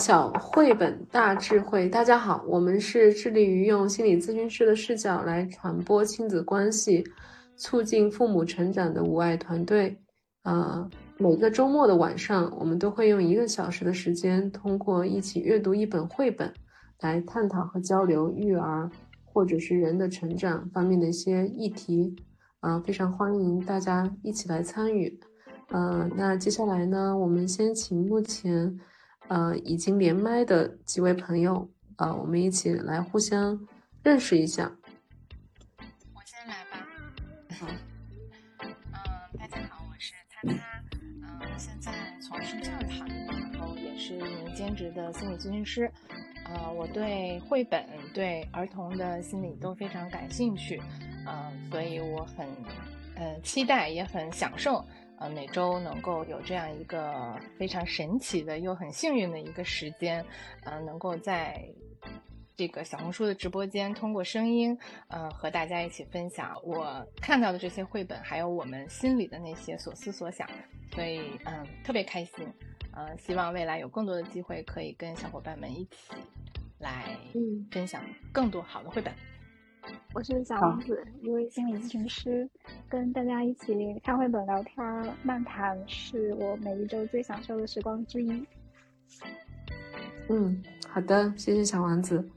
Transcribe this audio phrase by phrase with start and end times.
[0.00, 7.04] 小绘本大智慧，大家好，我们是致力于用心理咨询师的视角来传播亲子关系，
[7.54, 9.94] 促进父母成长的无爱团队。
[10.44, 10.88] 呃，
[11.18, 16.50] 每个周末的晚上，我们都会用一个小时的时间，通过一起阅读一本绘本，
[17.00, 18.90] 来探讨和交流育儿
[19.22, 22.16] 或者是人的成长方面的一些议题。
[22.60, 25.20] 啊，非常欢迎大家一起来参与。
[25.72, 28.80] 嗯，那接下来呢，我们先请目前。
[29.30, 33.64] 呃，已经连麦的几位朋友，呃，我们一起来互相
[34.02, 34.72] 认识一下。
[36.12, 36.84] 我先来吧。
[37.56, 37.68] 好。
[38.58, 40.54] 嗯，大家好，我是他他。
[41.22, 45.88] 嗯，现在从事教育行业，然后也是一名兼职的心理咨询师。
[46.46, 50.82] 呃，我对绘本、对儿童的心理都非常感兴趣。
[51.24, 52.48] 嗯，所以我很
[53.14, 54.84] 呃期待，也很享受。
[55.20, 60.24] 呃，每周能够有这样一个非常神奇的又很幸运的一个时间，
[60.64, 61.62] 呃，能够在
[62.56, 64.76] 这个小红书的直播间通过声音，
[65.08, 70.48] 呃，和大家一起分享我看到的这些绘本，还有我们心里的那些所思所想，
[70.94, 72.50] 所以嗯，特别开心，
[72.92, 76.14] 呃，希望未来有更多的机会可以跟小伙伴们一起
[76.78, 77.14] 来
[77.70, 78.02] 分享
[78.32, 79.12] 更多好的绘本。
[80.12, 82.48] 我是小王子，一位心理咨询师，
[82.88, 88.44] 跟大家一起看绘本、聊天、漫谈，是我每一周最享受的时光之一。
[90.28, 92.28] 嗯，好的，谢谢小王子。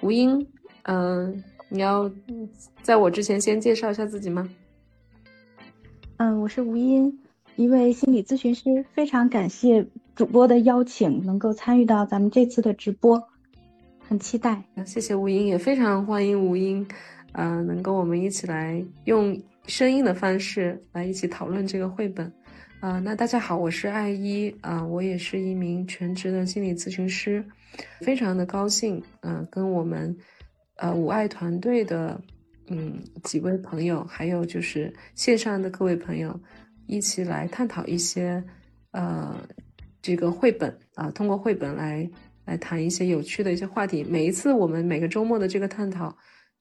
[0.00, 0.46] 吴英，
[0.82, 2.10] 嗯，你要
[2.82, 4.48] 在我之前先介绍一下自己吗？
[6.18, 7.18] 嗯，我是吴英，
[7.56, 13.28] 一位心理咨询师，非常感谢主播的邀请，能够参与到咱们这次的直播。
[14.08, 16.88] 很期待，谢谢吴英，也非常欢迎吴英，
[17.32, 22.32] 呃，能跟我们一起来用声音的方式来一起讨论这个绘本，
[22.80, 27.44] 啊，那大家好，我是艾一，啊，我也是一名全职的心理咨询师，
[28.00, 30.16] 非常的高兴，嗯，跟我们，
[30.76, 32.18] 呃，五爱团队的，
[32.68, 36.40] 嗯，几位朋友，还有就是线上的各位朋友，
[36.86, 38.42] 一起来探讨一些，
[38.92, 39.36] 呃，
[40.00, 42.08] 这个绘本，啊，通过绘本来。
[42.48, 44.02] 来谈一些有趣的一些话题。
[44.02, 46.16] 每一次我们每个周末的这个探讨，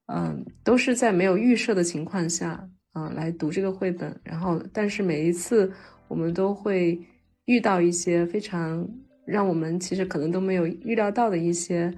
[0.07, 4.13] 嗯，都是在没有预设的情况下，啊，来读这个绘本。
[4.21, 5.71] 然后，但是每一次
[6.09, 6.99] 我们都会
[7.45, 8.85] 遇到一些非常
[9.25, 11.93] 让我们其实可能都没有预料到的一些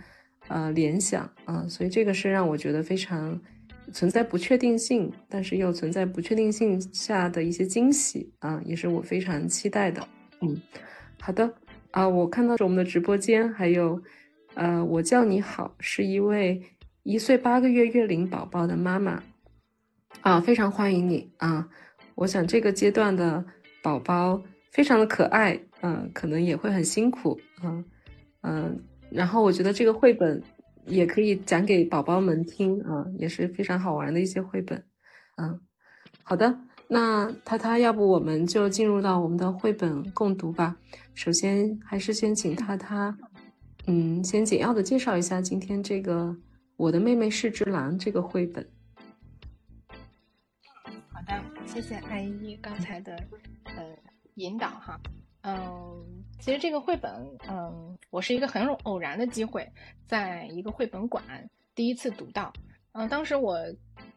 [0.50, 3.42] 呃联想啊，所以这个是让我觉得非常
[3.92, 10.08] 存在不确定性，但是又存在不确定性下的一些惊喜啊，也是我非常期待的。
[10.42, 10.62] 嗯，
[11.20, 11.52] 好的。
[11.92, 14.02] 啊，我看到是我们的直播间，还有，
[14.54, 16.62] 呃，我叫你好，是一位
[17.04, 19.24] 一岁八个月月龄宝宝的妈妈，
[20.22, 21.68] 啊，非常欢迎你啊！
[22.14, 23.44] 我想这个阶段的
[23.82, 24.42] 宝宝
[24.72, 27.84] 非常的可爱，嗯，可能也会很辛苦，嗯
[28.42, 30.44] 嗯，然后我觉得这个绘本
[30.86, 34.84] 也可以讲给宝宝们听啊，也是非常好玩的一些绘本，
[35.38, 35.60] 嗯，
[36.22, 36.60] 好的。
[36.92, 40.76] 那他他，要不我们就进入到我们的绘本共读吧。
[41.14, 43.16] 首先还是先请他他，
[43.86, 46.24] 嗯，先简要的介绍一下今天这个
[46.78, 48.68] 《我的妹妹是只狼》这个绘本。
[51.14, 53.16] 好的，谢谢艾依刚才的
[53.66, 53.96] 呃
[54.34, 55.00] 引导哈。
[55.42, 57.12] 嗯，其实这个绘本，
[57.48, 59.72] 嗯，我是一个很偶然的机会，
[60.08, 61.24] 在一个绘本馆
[61.76, 62.52] 第一次读到。
[62.94, 63.56] 嗯，当时我。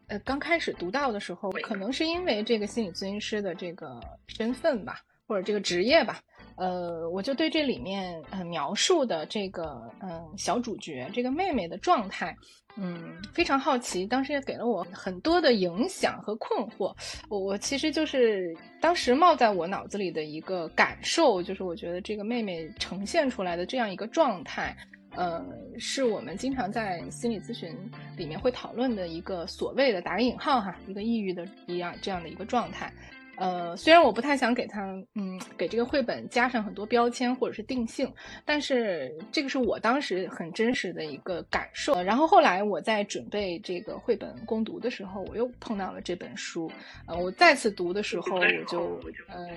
[0.07, 6.19] 呃，刚开始读到的时候，可能是因为这个心理咨询师的这个身份吧，或者这个职业吧，
[6.57, 12.35] 呃，我就对这里面呃描述的这个嗯小主角这个妹妹的状态，
[12.75, 14.05] 嗯，非常好奇。
[14.05, 16.93] 当时也给了我很多的影响和困惑。
[17.29, 24.75] 我我其实就是当时冒在我脑子里的一个感受，就是我觉得这个妹妹呈现出来的这样一个状态。
[25.15, 25.45] 呃，
[25.77, 27.75] 是我们经常在心理咨询
[28.17, 32.91] 里面会讨论的一个所谓的打个引号哈，一个抑郁的一样这样的一个状态。
[33.35, 34.81] 呃，虽然我不太想给他，
[35.15, 38.11] 嗯，给这个绘本加上很多标签或者是定性，
[38.45, 42.01] 但是这个是我当时很真实的一个感受。
[42.01, 46.71] 然后后来我在准备这个绘本攻读的时候，我又碰到了这本书，
[47.07, 49.47] 呃，我再次读的时候，我就，呃。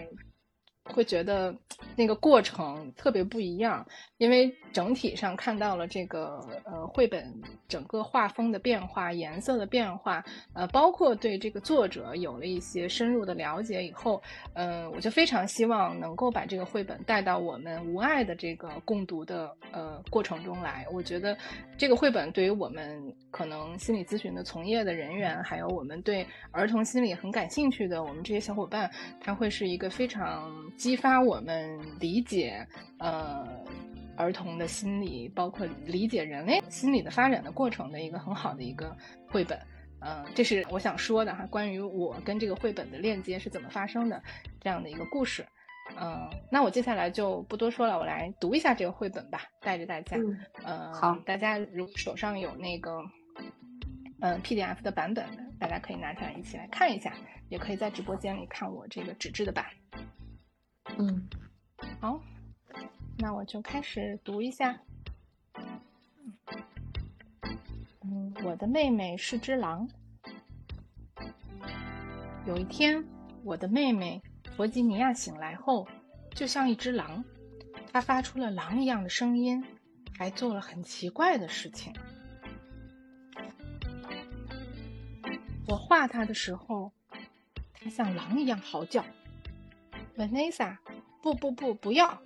[0.94, 1.52] 会觉得
[1.96, 3.84] 那个过程特别不一样，
[4.18, 7.32] 因为整体上看到了这个呃绘本
[7.68, 10.24] 整个画风的变化、颜色的变化，
[10.54, 14.22] 呃，包括对这个作者有了一些深入的了解以后，
[14.54, 20.86] 嗯，我就非常希望能够把这个绘本带到我们无爱的这个共读的呃过程中来。
[20.92, 21.36] 我觉得
[21.76, 28.90] 这个绘本对于我们可能心理咨询的从业的人员，还有我们对儿童心理很感兴趣的我们这些小伙伴，
[29.20, 30.50] 它会是一个非常。
[30.76, 32.66] 激发我们理解，
[32.98, 33.48] 呃，
[34.16, 38.96] 儿童的心理，包括理解人类心理的发展的过程的一个很好的一个
[39.28, 39.58] 绘本。
[40.00, 44.22] 嗯，这是我想说的哈，关于我跟这个绘本的链接是怎么发生的
[44.60, 45.44] 这样的一个故事。
[45.98, 50.16] 嗯，那我接下来就不多说了，我来读一下这个绘本吧，带着大家。
[50.64, 53.02] 嗯，好，大家如果手上有那个
[54.20, 57.14] 嗯 PDF 的版本的，大家可以拿起来一起来看一下，
[57.48, 59.64] 也可以在直播间里看我这个纸质的版。
[60.98, 61.28] 嗯，
[62.00, 62.20] 好，
[63.18, 64.80] 那我就开始读一下。
[68.02, 69.88] 嗯，我的妹妹是只狼。
[72.46, 73.04] 有一天，
[73.42, 74.22] 我的妹妹
[74.56, 75.88] 弗吉尼亚醒来后，
[76.34, 77.24] 就像一只狼，
[77.92, 79.64] 她发出了狼一样的声音，
[80.16, 81.92] 还做了很奇怪的事情。
[85.66, 86.92] 我画她的时候，
[87.72, 89.04] 她像狼一样嚎叫。
[90.16, 90.76] Vanessa，
[91.22, 92.22] 不不不，不要！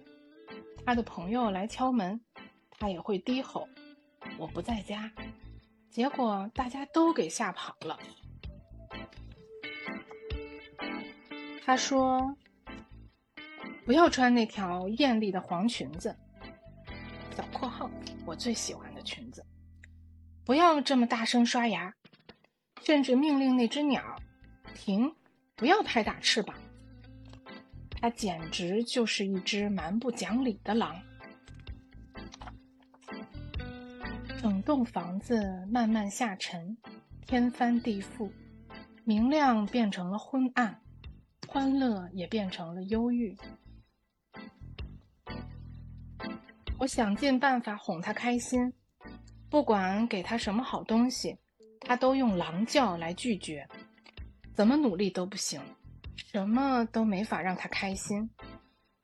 [0.91, 2.21] 他的朋友来敲门，
[2.77, 3.69] 他也会低吼。
[4.37, 5.13] 我不在家。
[5.89, 7.97] 结果大家都给吓跑了。
[11.65, 12.37] 他说
[13.87, 16.17] ：“不要穿那条艳丽的黄裙子。”
[17.37, 17.89] 小括号，
[18.27, 19.47] 我最喜欢的裙子。
[20.45, 21.95] 不要这么大声刷牙，
[22.83, 24.21] 甚至命令那只鸟
[24.75, 25.15] 停，
[25.55, 26.57] 不要拍打翅膀。
[28.01, 31.01] 他简直就是一只蛮不讲理的狼。
[34.41, 36.77] 整栋房子慢慢下沉，
[37.27, 38.31] 天翻地覆，
[39.05, 40.81] 明亮变成了昏暗，
[41.47, 43.37] 欢乐也变成了忧郁。
[46.79, 48.73] 我想尽办法哄他开心，
[49.51, 51.37] 不管给他什么好东西，
[51.81, 53.69] 他都用狼叫来拒绝，
[54.55, 55.61] 怎么努力都不行，
[56.27, 58.31] 什么都没法让他开心。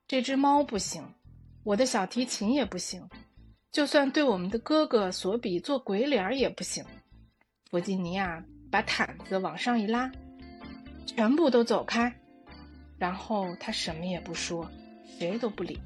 [0.07, 1.15] 这只猫不行，
[1.65, 3.09] 我的小提琴也不行。
[3.73, 6.85] 就算对我们的哥哥索比做鬼脸也不行。
[7.69, 10.13] 弗吉尼亚把毯子往上一拉，
[11.05, 12.15] 全部都走开。
[12.99, 14.71] 然后他什么也不说，
[15.19, 15.81] 谁都不理。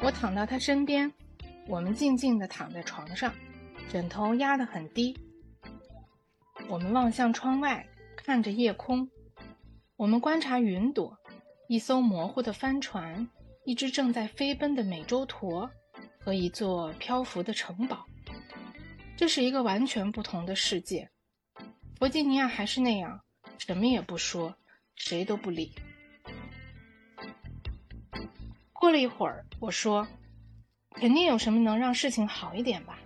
[0.00, 1.12] 我躺到他身边，
[1.66, 3.32] 我们静静地躺在床上，
[3.90, 5.16] 枕头压得很低。
[6.68, 9.08] 我们望向窗外，看着夜空。
[9.96, 11.18] 我们观察云朵，
[11.66, 13.28] 一艘模糊的帆船。
[13.64, 15.70] 一只正在飞奔的美洲驼
[16.18, 18.06] 和一座漂浮的城堡，
[19.14, 21.10] 这是一个完全不同的世界。
[21.98, 23.20] 弗吉尼亚还是那样，
[23.58, 24.56] 什么也不说，
[24.94, 25.74] 谁都不理。
[28.72, 30.08] 过了一会儿，我说
[30.96, 32.98] ：“肯定有什么能让事情好一点吧？”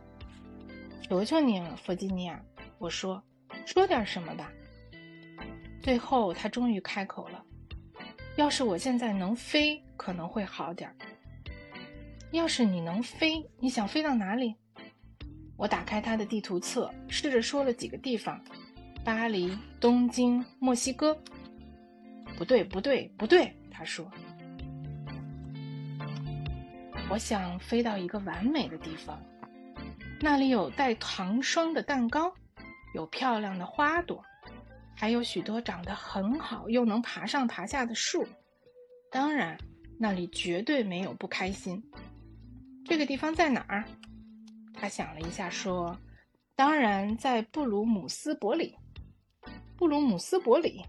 [1.03, 2.41] 求求你了，弗吉尼亚，
[2.79, 3.21] 我说
[3.67, 4.51] ：“说点什么吧。”
[5.83, 7.45] 最后，他终于开口了。
[8.37, 10.97] 要是我现在能飞，可能会好点儿。
[12.31, 14.55] 要是你能飞，你想飞到哪里？
[15.57, 18.43] 我打开他的地图册，试着说了几个地方：
[19.05, 21.17] 巴黎、东京、墨西哥。
[22.37, 24.11] 不对，不对，不对，他说。
[27.11, 29.23] 我想飞到一个完美的地方，
[30.21, 32.33] 那里有带糖霜的蛋糕，
[32.93, 34.25] 有漂亮的花朵。
[34.95, 38.25] 还有许多长得很好又能爬上爬下的树，
[39.11, 39.59] 当然，
[39.99, 41.83] 那里绝对没有不开心。
[42.85, 43.85] 这个地方在哪儿？
[44.75, 45.99] 他想了一下，说
[46.55, 48.77] ：“当然在布鲁姆斯伯里。”
[49.77, 50.85] 布鲁姆斯伯里，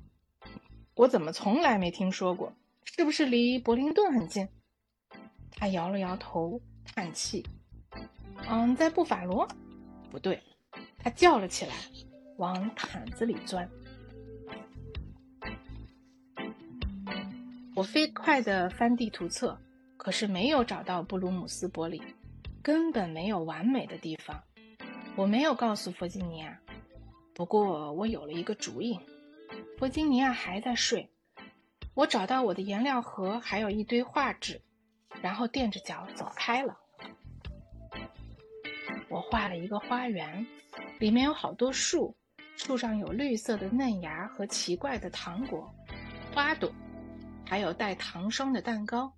[0.95, 2.53] 我怎么从来没听说过？
[2.83, 4.47] 是不是离柏林顿很近？
[5.51, 7.43] 他摇了摇头，叹气
[8.47, 9.47] ：“嗯，在布法罗？
[10.11, 10.39] 不对。”
[11.03, 11.73] 他叫了起来，
[12.37, 13.69] 往毯子里钻。
[17.75, 19.59] 我飞快地翻地图册，
[19.97, 22.01] 可是没有找到布鲁姆斯伯里，
[22.61, 24.41] 根本没有完美的地方。
[25.15, 26.59] 我没有告诉弗吉尼亚，
[27.33, 28.99] 不过我有了一个主意。
[29.77, 31.09] 弗吉尼亚还在睡，
[31.93, 34.61] 我找到我的颜料盒，还有一堆画纸，
[35.21, 36.77] 然后垫着脚走开了。
[39.13, 40.43] 我画了一个花园，
[40.97, 42.17] 里面有好多树，
[42.57, 45.71] 树上有绿色的嫩芽和奇怪的糖果、
[46.33, 46.73] 花朵。
[47.45, 49.13] 还有带糖霜的蛋糕，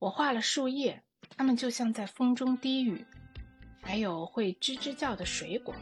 [0.00, 1.00] 我画了树叶，
[1.36, 3.06] 它们就像在风中低语。
[3.80, 5.72] 还有会吱吱叫的水果。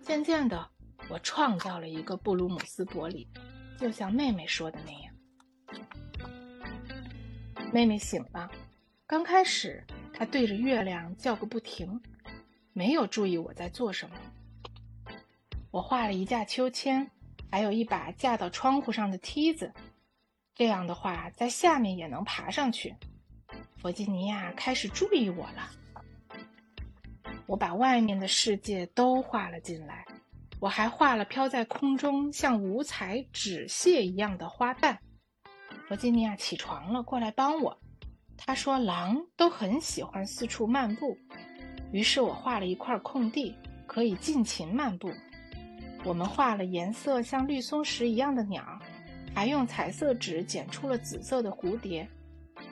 [0.00, 0.70] 渐渐的，
[1.10, 3.28] 我创造了一个布鲁姆斯伯里，
[3.76, 5.14] 就像妹妹说的那样。
[7.70, 8.50] 妹妹醒了，
[9.06, 12.00] 刚开始她对着月亮叫个不停，
[12.72, 14.16] 没有注意我在做什么。
[15.70, 17.10] 我画了一架秋千，
[17.50, 19.72] 还有一把架到窗户上的梯子。
[20.54, 22.94] 这样的话，在下面也能爬上去。
[23.76, 25.70] 弗吉尼亚开始注意我了。
[27.46, 30.04] 我把外面的世界都画了进来，
[30.60, 34.98] 我还画了飘在空中像五彩纸屑一样的花瓣。
[35.88, 37.78] 弗吉尼亚起床了，过来帮我。
[38.36, 41.16] 他说：“狼都很喜欢四处漫步。”
[41.92, 43.54] 于是我画了一块空地，
[43.86, 45.12] 可以尽情漫步。
[46.04, 48.80] 我们画了颜色像绿松石一样的鸟，
[49.34, 52.08] 还用彩色纸剪出了紫色的蝴蝶。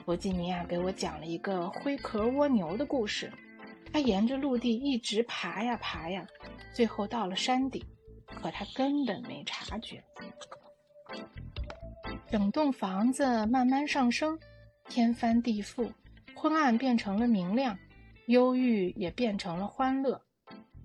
[0.05, 3.31] 弗吉尼亚给我讲了一个灰壳蜗牛的故事。
[3.93, 6.25] 它沿着陆地一直爬呀爬呀，
[6.73, 7.83] 最后到了山顶，
[8.25, 10.01] 可它根本没察觉。
[12.29, 14.39] 整栋房子慢慢上升，
[14.87, 15.91] 天翻地覆，
[16.33, 17.77] 昏暗变成了明亮，
[18.31, 20.23] 忧郁也变成了欢乐。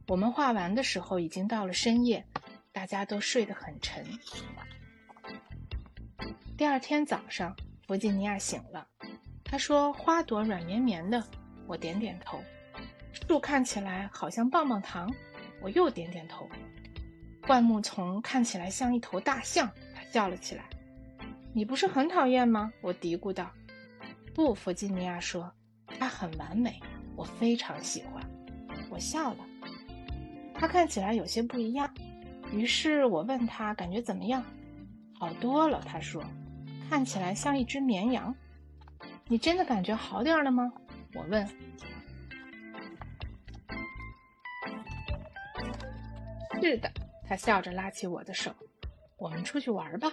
[0.08, 2.26] 我们画完的时候已经到了深夜，
[2.72, 4.04] 大家都睡得很沉。
[6.58, 8.88] 第二天早上，弗吉尼亚醒了，
[9.44, 11.22] 他说：“花朵软绵绵的。”
[11.68, 12.42] 我点点头。
[13.12, 15.12] 树看起来好像棒棒糖，
[15.62, 16.48] 我又点点头。
[17.46, 20.64] 灌木丛看起来像一头大象，他笑了起来。
[21.54, 22.72] 你不是很讨厌吗？
[22.80, 23.52] 我嘀咕道。
[24.34, 25.52] 不，弗吉尼亚说，
[25.86, 26.80] 它很完美，
[27.16, 28.22] 我非常喜欢。
[28.90, 29.38] 我笑了。
[30.54, 31.92] 他看起来有些不一样，
[32.52, 34.44] 于是我问他感觉怎么样？
[35.18, 36.22] 好多了，他说，
[36.88, 38.34] 看起来像一只绵羊。
[39.28, 40.72] 你真的感觉好点了吗？
[41.14, 41.48] 我问。
[46.60, 46.90] 是的，
[47.28, 48.54] 他笑着拉起我的手，
[49.18, 50.12] 我们出去玩吧。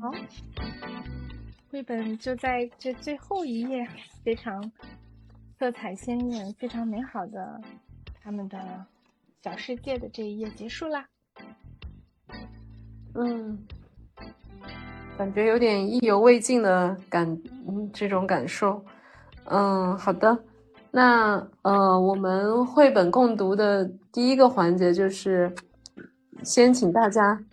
[0.00, 0.10] 好，
[1.70, 3.86] 绘本就在这最后一页，
[4.24, 4.72] 非常
[5.56, 7.60] 色彩鲜艳、非常美好的
[8.20, 8.84] 他们的
[9.40, 11.06] 小世界的这一页结束啦。
[13.14, 13.56] 嗯，
[15.16, 17.40] 感觉有点意犹未尽的感，
[17.92, 18.84] 这种感受。
[19.44, 20.36] 嗯，好的。
[20.90, 25.54] 那呃，我们绘本共读的第一个环节就是，
[26.42, 27.44] 先请大家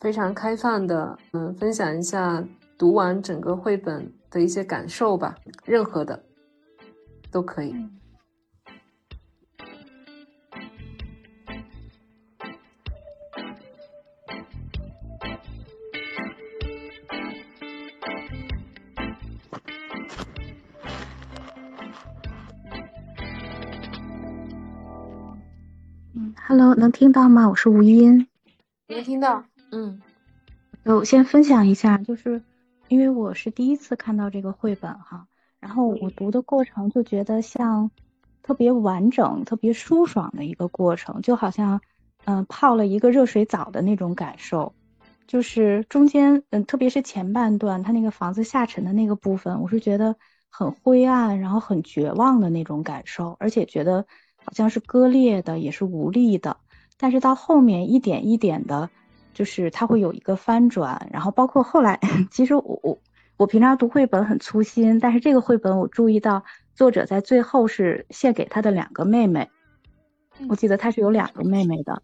[0.00, 2.44] 非常开放的，嗯，分享一下
[2.76, 6.24] 读完整个绘本的一些感受吧，任何的
[7.30, 7.74] 都可以。
[26.46, 27.48] Hello，能听到吗？
[27.48, 28.28] 我是吴音，
[28.88, 29.44] 能听到。
[29.72, 30.00] 嗯，
[30.84, 32.42] 我先分享一下，就是
[32.94, 35.26] 因为我是第一次看到这个绘本哈，
[35.58, 37.90] 然后我读的过程就觉得像
[38.40, 41.80] 特别完整、特别舒爽的一个过程，就好像
[42.24, 44.72] 嗯泡了一个热水澡的那种感受。
[45.26, 50.14] 就是中间嗯，特别是前半段，他那个房子下沉的那个部分，我是觉得
[50.48, 54.06] 很灰暗，然后很绝望的那种感受，而且觉得。
[54.46, 56.58] 好像是割裂的，也是无力的，
[56.98, 58.90] 但是到后面一点一点的，
[59.34, 62.00] 就是它会有一个翻转，然后包括后来，
[62.30, 62.98] 其实我我
[63.36, 69.50] 我平常读绘本很粗心，但是这个绘本我注意到作者在最后是献给他的两个妹妹，
[70.48, 72.02] 我记得他是有两个妹妹的，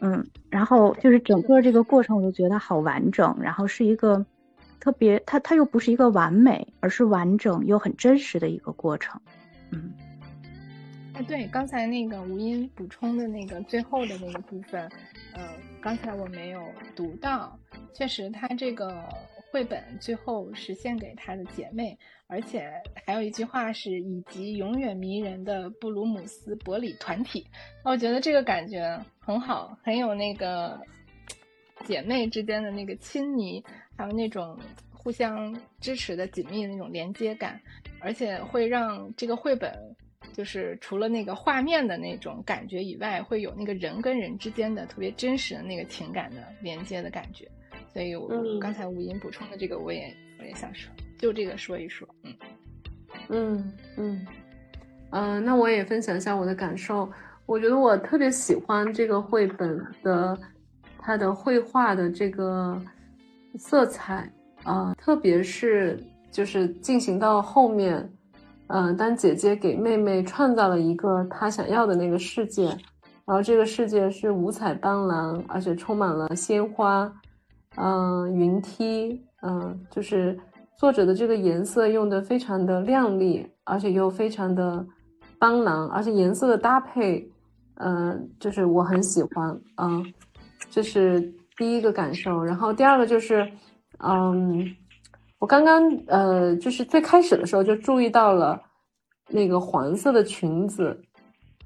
[0.00, 4.26] 嗯，然后就是整个这个过程我就觉得好完整，然后是一个
[4.80, 9.20] 特别，它它又不是一个完美，而是完整又很真实的一个过程，
[9.70, 9.92] 嗯。
[11.22, 14.82] 对，刚才那个吴音补充的那个最后的那个部分，
[15.34, 15.48] 呃，
[15.80, 16.60] 刚才我没有
[16.96, 17.58] 读到。
[17.94, 19.08] 确实，他这个
[19.50, 21.96] 绘本最后是献给他的姐妹，
[22.26, 22.70] 而且
[23.04, 27.46] 还有一句话是以及永远迷人的布鲁姆斯伯里团体。
[27.84, 30.80] 我觉得这个感觉很好，很有那个
[31.84, 33.62] 姐妹之间的那个亲昵，
[33.96, 34.58] 还有那种
[34.92, 37.60] 互相支持的紧密的那种连接感，
[38.00, 39.72] 而且会让这个绘本。
[40.32, 47.48] 就是除了那个画面的那种感觉以外，会有那个人跟人之间的特别真实的那个情感的连接的感觉。
[47.92, 52.08] 所以，我刚才吴音补充的这个，我也我也想说，就这个说一说。
[52.22, 52.34] 嗯
[53.28, 54.26] 嗯嗯
[55.10, 57.10] 嗯，那我也分享一下我的感受。
[57.46, 60.38] 我觉得我特别喜欢这个绘本的
[60.98, 62.80] 它的绘画的这个
[63.58, 64.32] 色彩
[64.62, 68.08] 啊，特别是就是进行到后面。
[68.72, 72.66] 嗯，当姐姐给妹妹创造了一个她想要的那个世界，
[73.26, 77.12] 然后这个世界是五彩斑斓，而且充满了鲜花，
[77.76, 80.38] 嗯，云梯，嗯，就是
[80.78, 84.86] 作者的这个颜色用的非常的亮丽，而且又非常的
[85.40, 87.28] 斑斓，而且颜色的搭配，
[87.74, 90.04] 呃，就是我很喜欢，嗯，
[90.70, 91.20] 这是
[91.56, 92.40] 第一个感受。
[92.40, 93.50] 然后第二个就是，
[93.98, 94.64] 嗯，
[95.40, 98.62] 我刚刚呃，就是最开始的时候就注意到了
[99.28, 100.96] 那个黄色的裙子，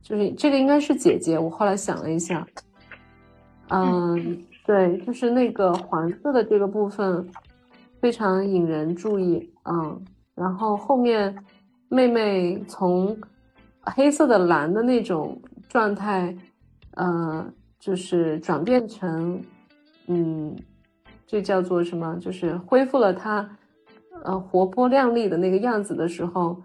[0.00, 1.38] 就是这个应该是姐姐。
[1.38, 2.46] 我后来想了一下，
[3.68, 7.28] 嗯，对，就是那个黄色的这个部分
[8.00, 10.02] 非常引人注意，嗯，
[10.34, 11.36] 然后后面
[11.90, 13.14] 妹妹从
[13.82, 15.38] 黑色的蓝的那种。
[15.66, 16.32] 状态，
[16.92, 17.44] 呃，
[17.80, 19.42] 就是转变成，
[20.06, 20.54] 嗯，
[21.26, 22.16] 这叫做什么？
[22.20, 23.48] 就是恢复了它，
[24.24, 26.56] 呃，活泼靓丽的那个样子的时候，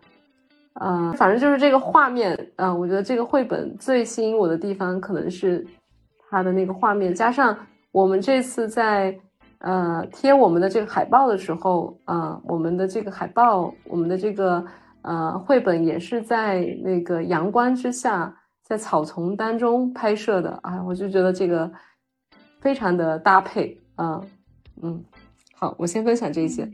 [0.74, 5.66] 呃，反正就是这个画面，啊，我觉得这个绘本最吸引我的地方可能是
[6.30, 7.58] 它的那个画面，加上
[7.92, 9.16] 我们这次在
[9.60, 14.66] 呃贴我们的这个海报的时候，啊，我们的这个海报，我们的这个
[15.04, 18.36] 呃绘本也是在那个阳光之下。
[18.70, 21.72] 在草丛当中拍摄的啊，我就觉得这个
[22.60, 24.22] 非常的搭配啊，
[24.84, 25.04] 嗯，
[25.56, 26.72] 好，我先分享这些。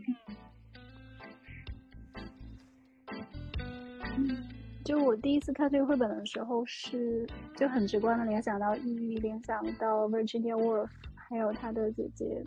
[4.86, 12.46] 就我第一次看这个绘本的时候，是就很直观的联想到抑郁，联想到 Virginia Woolf，还有她的姐姐，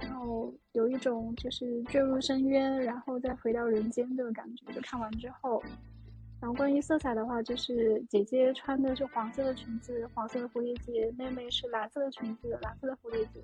[0.00, 4.72] 然后有一种就是坠入深渊，然后再回到人间的感觉。
[4.72, 5.62] 就看完之后。
[6.40, 13.40] 然后关于色彩的话，就是姐姐穿的是黄色的裙子，黄色的蝴蝶结；妹妹是蓝色的裙子，蓝色的蝴蝶结。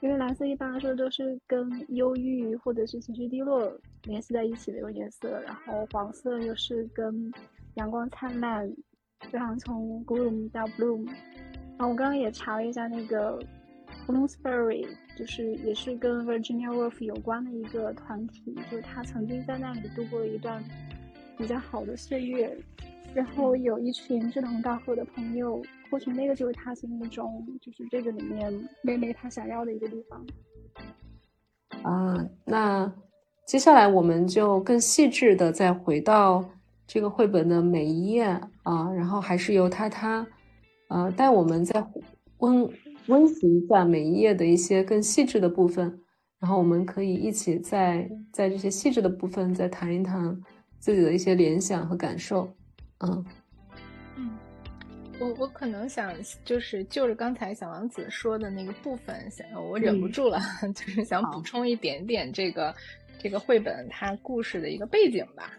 [0.00, 3.72] 因为蓝色一般来说都是跟忧郁或者是情绪低落
[4.04, 7.32] 联系在一起的一个颜色，然后黄色又是跟
[7.74, 8.68] 阳光灿烂，
[9.20, 11.06] 就像从 gloom 到 bloom。
[11.06, 13.38] 然后我刚刚也查了一下那个
[14.06, 14.86] Bloomsbury，
[15.16, 20.62] 就是也是跟 Virginia Woolf 有关的一个团体，就是他曾经在那里度过了一段。
[21.38, 22.56] 比较好的岁月，
[23.14, 25.60] 然后有一群志同道合的朋友，
[25.92, 28.50] 或许那个就是他心目中就是这个里面
[28.82, 30.24] 妹妹她想要的一个地方。
[31.82, 32.90] 啊，那
[33.46, 36.42] 接下来我们就更细致的再回到
[36.86, 38.24] 这个绘本的每一页
[38.62, 40.26] 啊，然后还是由他他
[40.88, 41.86] 呃带我们再
[42.38, 42.66] 温
[43.08, 46.00] 温习一下每一页的一些更细致的部分，
[46.40, 50.40] 然后我们可以一起在在这些细致的部分再谈一谈。
[50.78, 52.52] 自己的一些联想和感受，
[52.98, 53.24] 嗯嗯，
[55.22, 60.40] 我我可能想就是就着刚才小王子说的那个部分，想我忍不住了，
[60.74, 62.74] 就是想补充一点点这个
[63.18, 65.52] 这个绘本它故事的一个背景吧。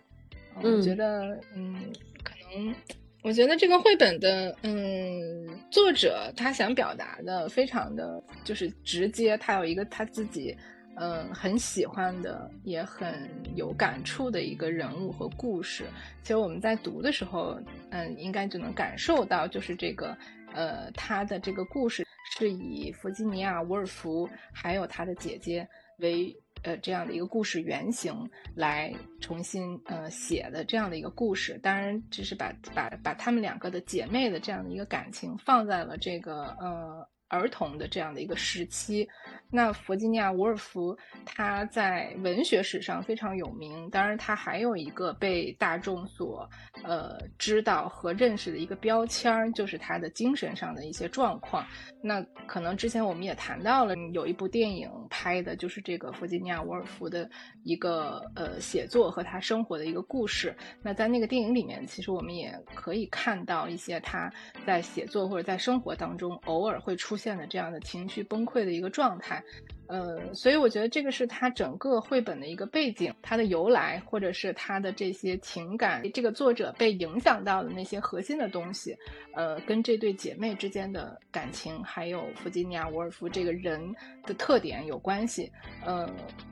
[0.61, 1.91] 我觉得，嗯，
[2.23, 2.75] 可能
[3.23, 10.55] 我觉得这个绘本的，嗯，作者他想表达的非常的就是直接，他有一个他自己。
[10.95, 15.85] 嗯，很喜欢的，也很有感触的一个人物和故事。
[16.21, 20.15] 其实我们在读的时候，嗯，应该就能感受到，就是这个，
[20.53, 22.05] 呃，他的这个故事
[22.37, 28.13] 是以弗吉尼亚·沃尔夫还有他的姐姐为，呃，这样的一个故事原型
[28.55, 31.59] 来重新，呃，写的这样的一个故事。
[31.63, 37.07] 当然，只是把把把他们两个的姐妹的这样的一个感情放在了这个，呃。
[37.33, 39.07] 儿童的这样的一个时期，
[39.49, 46.47] 那弗吉尼亚·伍尔夫他在文学史上非常有名，当然他还有一个被大众所
[46.83, 51.65] 呃知道和认识的一个标签儿，就是他的精神上的一些状况。
[52.03, 57.27] 那可能之前我们也谈到了，有一部电影拍的就是这个弗吉尼亚·沃尔夫的
[57.63, 60.55] 一个呃写作和他生活的一个故事。
[60.83, 64.31] 那在那个电影里面，其实我们也可以看到一些他
[64.67, 67.17] 在写作或者在生活当中偶尔会出。
[67.23, 69.41] 现的这样的情绪崩溃的一个状态。
[69.87, 78.97] 呃，所以我觉得这个是他整个绘本的一个背景，它的由来，或者是他的这些情感，这个作者被影响到的那些核心的东西，
[79.33, 83.93] 呃，跟这对姐妹之间的感情，还有弗吉尼亚·沃尔夫这个人
[84.25, 85.51] 的特点有关系。
[85.85, 86.09] 呃，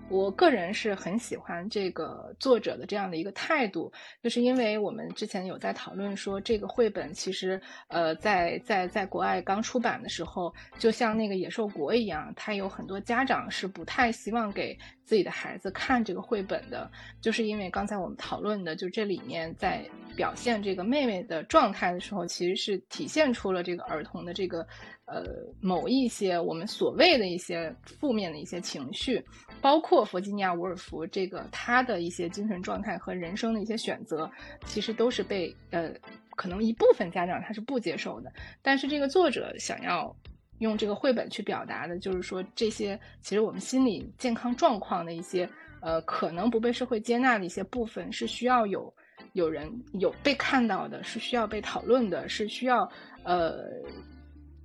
[0.09, 13.25] 我个人是很喜欢这个作者的这样的一个态度，就是因为我们之前有在讨论说，这个绘本其实，呃，在在在国外刚出版的时候，就像那个《野兽国》一样，它有很多家。
[13.31, 24.67] 长是不太希望给自己的孩子看这个绘本的，就是因为刚才我们讨论的，就这里面在表现这个妹妹的状态的时候，其实是体现出了这个儿童的这个
[25.11, 25.25] 呃
[25.59, 29.23] 某一些我们所谓的一些负面的一些情绪，
[29.61, 34.29] 包括弗吉尼亚·伍尔夫这个他的一些精神状态和人生的一些选择，
[34.65, 35.93] 其实都是被呃
[36.35, 40.15] 可能一部分家长他是不接受的，但是这个作者想要。
[40.61, 45.49] 用这个绘本去表达的，就是说这些其实我们心理健康状况的一些，
[45.81, 48.93] 呃，可能不被社会接纳的一些部分，是需要有
[49.33, 52.87] 有人有被看到的，是需要被讨论的，是需要
[53.23, 53.63] 呃，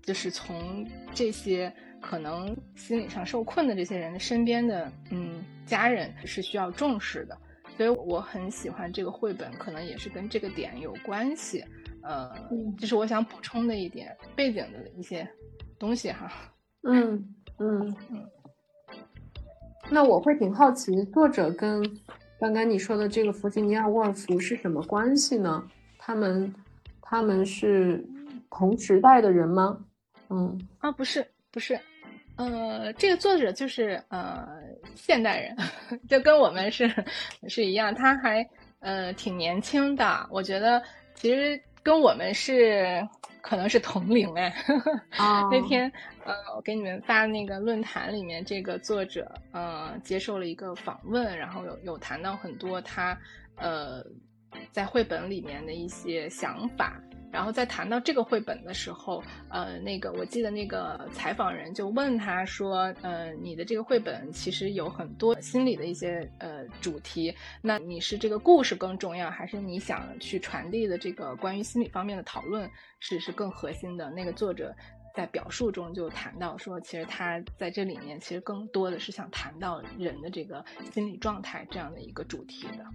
[0.06, 7.36] 就是从这些可能心理上受困的这些人的身边的嗯家人是需要重视的。
[7.76, 11.62] 所以我很喜欢这个绘本，可能也是跟这个点有关系。
[12.02, 12.30] 呃，
[12.78, 15.28] 这是我想补充的一点背景的一些
[15.78, 16.30] 东西哈。
[16.84, 18.24] 嗯嗯嗯。
[19.90, 21.82] 那我会挺好奇，作者跟
[22.40, 25.68] 刚刚你说的这个弗吉尼亚·沃尔夫是什么关系呢？
[25.98, 26.54] 他们
[27.02, 28.02] 他们是
[28.48, 29.84] 同时代的人吗？
[30.30, 31.78] 嗯啊，不是不是。
[32.36, 34.46] 呃，这个作者就是呃
[34.94, 35.56] 现代人，
[36.08, 36.86] 就跟我们是
[37.48, 38.46] 是一样，他还
[38.80, 40.26] 呃挺年轻的。
[40.30, 40.82] 我觉得
[41.14, 43.02] 其实跟我们是
[43.40, 44.54] 可能是同龄哎。
[45.16, 45.90] 啊， 那天
[46.26, 53.16] 呃我给你们发那个论坛里面，这个作者呃接受了一个访问，然后有有谈到很多他
[53.56, 54.04] 呃
[54.72, 57.00] 在绘本里面的一些想法。
[57.36, 72.70] 然后在谈到这个绘本的时候，呃，那个我记得那个采访人就问他说，呃，你的这个绘本其实有很多心理的一些呃主题，那你是这个故事更重要，还是你想去传递的这个关于心理方面的讨论
[73.00, 74.10] 是是更核心的？
[74.12, 74.74] 那个作者
[75.14, 82.86] 在表述中就谈到说，其实他在这里面其实更多的是想谈到人的这个心理状态这样的一个主题的。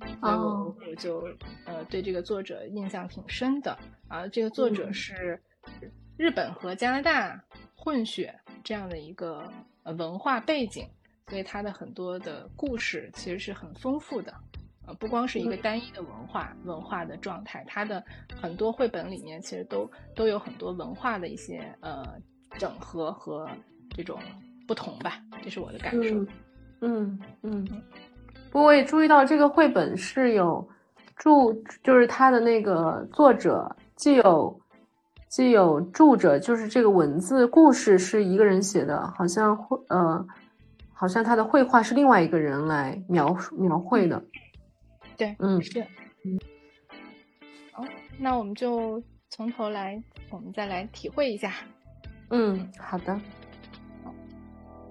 [0.00, 1.28] 所以我我就
[1.64, 3.76] 呃对这个作者印象挺深的。
[4.08, 5.40] 啊，这个作者是
[6.16, 7.40] 日本和加拿大
[7.76, 8.34] 混血
[8.64, 9.48] 这样的一个
[9.84, 10.84] 呃文化背景，
[11.28, 14.34] 所以他的很多的故事其实是很丰富的，
[14.86, 18.04] 呃不光是一个单一的文化文化的状态，他的
[18.40, 22.04] 很多绘本里面其实都都有很多文化的一些呃
[22.58, 23.48] 整合和
[23.90, 24.20] 这种
[24.66, 26.26] 不同吧，这是我的感受。
[26.80, 27.20] 嗯。
[27.42, 27.82] 嗯。
[28.50, 30.68] 不过我也注意到这个绘本是有
[31.16, 34.60] 著，就是它的那个作者既有
[35.28, 40.26] 既有著者，就是这个文字故事是一个人写的，好像绘呃，
[40.92, 44.20] 好像他的绘画是另外一个人来描描绘的。
[45.16, 45.80] 对，嗯，是，
[46.24, 46.40] 嗯。
[47.70, 47.84] 好，
[48.18, 51.52] 那我们就从头来，我们再来体会一下。
[52.30, 53.20] 嗯，好的。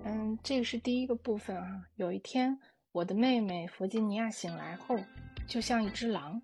[0.06, 1.82] 嗯，这个是第一个部分啊。
[1.98, 2.58] 有一天。
[3.00, 5.00] 我的妹妹弗吉尼亚醒来后，
[5.48, 6.42] 就像一只狼，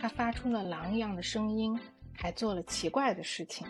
[0.00, 1.78] 她发出了狼一样的声音，
[2.14, 3.66] 还做了奇怪的事情。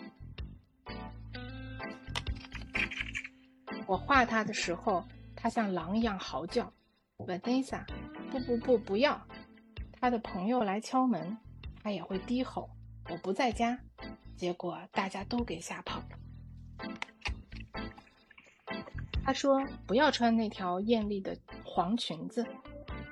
[3.85, 6.71] 我画她的时候，她像狼一样嚎叫。
[7.17, 7.83] Vanessa，
[8.31, 9.21] 不不不，不要！
[9.99, 11.37] 她的朋友来敲门，
[11.83, 12.69] 她也会低吼
[13.11, 13.77] ：“我不在家。”
[14.37, 17.08] 结果大家都给吓跑了。
[19.29, 22.43] 他说：“不要穿那条艳丽的黄裙子，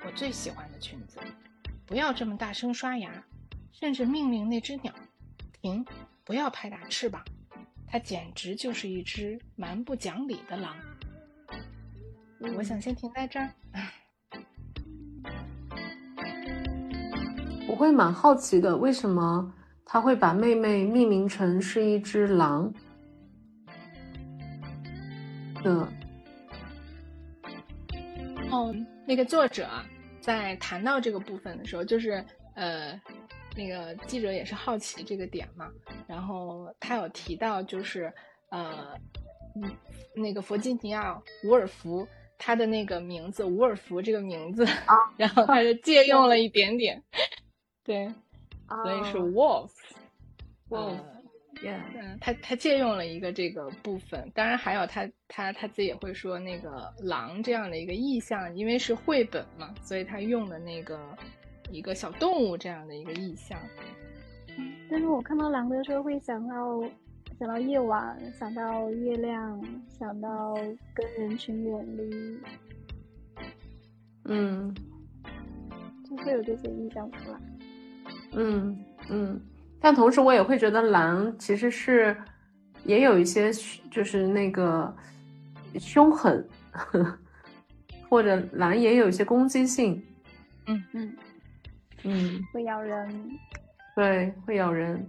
[0.04, 1.20] 我最喜欢的裙子。
[1.86, 3.24] 不要这么大声刷牙，
[3.72, 4.92] 甚至命令那只鸟
[5.62, 5.86] 停，
[6.26, 7.24] 不要拍打翅膀。
[7.86, 10.76] 它简直就是一只蛮不讲理的狼。”
[12.58, 13.52] 我想先停在这儿。
[17.70, 19.54] 我会蛮好奇的，为什么
[19.86, 22.74] 他会把妹妹命名成是一只狼？
[25.62, 25.88] 的。
[28.58, 28.74] 哦，
[29.06, 29.70] 那个作者
[30.20, 33.00] 在谈到这个部分的时候，就是呃，
[33.56, 35.70] 那个记者也是好奇这个点嘛，
[36.08, 38.12] 然后他有提到，就是
[38.50, 39.00] 呃，
[40.16, 41.14] 那个弗吉尼亚·
[41.48, 42.08] 伍尔夫
[42.40, 44.66] 他的那个名字，伍尔夫这个名字，
[45.18, 47.04] 然后他就借用了一点点，
[47.86, 48.12] 对，
[48.68, 49.70] 所以是 wolf，
[50.70, 51.17] 呃。
[51.64, 61.00] 嗯，他他借用了一个这个部分，当然还有他他他自己也会说那个狼这样的一个意象，因为是绘本嘛，所以他用的那个
[61.72, 63.60] 一个小动物这样的一个意象。
[64.90, 66.82] 但是我看到狼的时候会想到
[67.40, 69.62] 想到夜晚，想到月亮，
[70.00, 70.54] 想到
[70.94, 72.40] 跟人群远离，
[74.26, 74.76] 嗯，
[76.10, 77.40] 就会有这些意象出来。
[78.34, 78.78] 嗯
[79.10, 79.42] 嗯。
[79.80, 82.16] 但同时，我也会觉得狼其实是
[82.84, 83.52] 也有一些，
[83.92, 84.94] 就是那个
[85.80, 86.48] 凶狠，
[88.10, 90.04] 或者狼也有一些攻击性。
[90.66, 91.16] 嗯嗯
[92.04, 93.08] 嗯，会咬人。
[93.96, 95.04] 对，会咬人，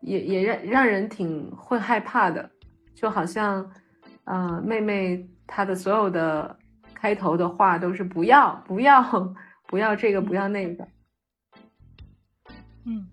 [0.00, 2.48] 也也让让人挺会害怕的。
[2.94, 3.70] 就好像，
[4.24, 6.56] 呃，妹妹她的所有的
[6.94, 9.02] 开头的话都是不要不要
[9.66, 10.86] 不要这个不要那个。
[12.84, 13.06] 嗯。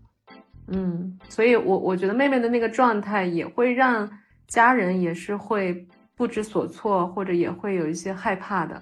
[0.74, 4.10] 嗯，所以，我我觉得妹妹的那个状态也会让
[4.48, 8.82] 家人也是会不知所措，或者也会有一些害怕的，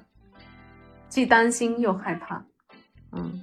[1.08, 2.44] 既担心又害怕。
[3.12, 3.42] 嗯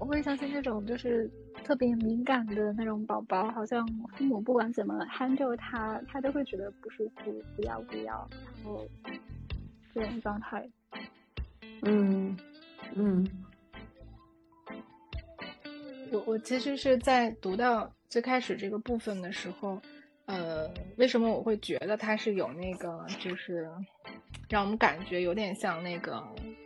[0.00, 1.28] 我会相信那种就是
[1.64, 8.86] 特别敏感的那种宝宝，好像父母不管怎么 handle 他，他都会觉得不舒服，不要不要，然后
[9.92, 10.64] 这种状态。
[11.82, 12.36] 嗯
[12.94, 13.26] 嗯，
[16.12, 19.80] 我我其实是在读到最开始这个部分的时候，
[20.26, 23.68] 呃，为什么我会觉得他是有那个，就是
[24.48, 26.22] 让我们感觉有点像那个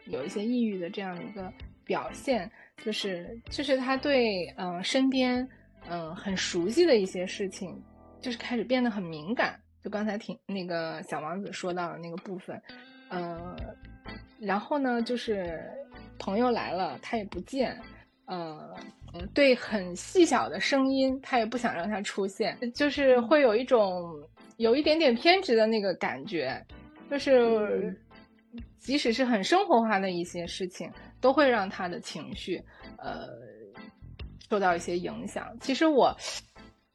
[0.06, 1.52] 有一些抑郁的这样一个
[1.84, 2.50] 表现，
[2.84, 5.48] 就是就是他对嗯身边
[5.88, 7.82] 嗯很熟悉的一些事情，
[8.20, 12.60] 就是开始变得很敏感，就刚才听那个小王子说到的那个部分，
[13.08, 13.56] 呃，
[14.38, 15.60] 然后呢，就是
[16.18, 17.76] 朋友来了他也不见，
[18.32, 18.76] 呃。
[19.14, 24.10] 嗯，对，很细小的声音，他也不想让它出现，就是会有一种
[24.56, 26.58] 有一点点偏执的那个感觉，
[27.10, 27.94] 就是
[28.78, 30.90] 即使是很生活化的一些事情，
[31.20, 32.56] 都会让他的情绪
[32.96, 33.28] 呃
[34.48, 35.46] 受到一些影响。
[35.60, 36.16] 其实我。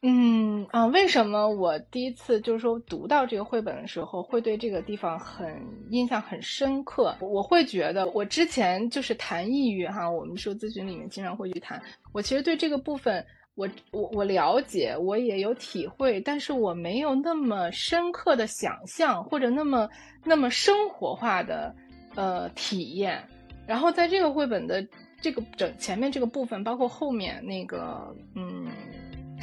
[0.04, 7.16] 嗯啊，为什么我第一次就是说读到这个绘本的时候，会对这个地方很印象很深刻？
[7.20, 11.82] 我会觉得，我之前就是谈抑郁哈，我们说咨询里面经常会去谈。
[12.14, 19.90] 我其实对这个部分，我我我了解，我也有体会，但是我没有那么深刻的想象，或者那么
[20.24, 21.76] 那么生活化的
[22.14, 23.28] 呃体验。
[23.66, 24.88] 然后在这个绘本的
[25.20, 28.68] 这个整前面这个部分，包括后面那个嗯。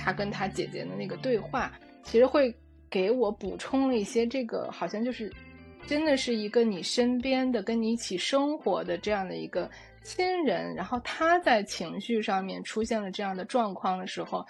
[0.05, 2.55] 他跟他姐姐的那个对话，其实会
[2.91, 5.33] 给我补充了一些这个，好像就是，
[5.87, 9.71] 真的是一个你身边的、跟你一起生活的这样的一个
[10.03, 10.75] 亲人。
[10.75, 14.45] 然后他在情绪上面出现了这样的状况的时候，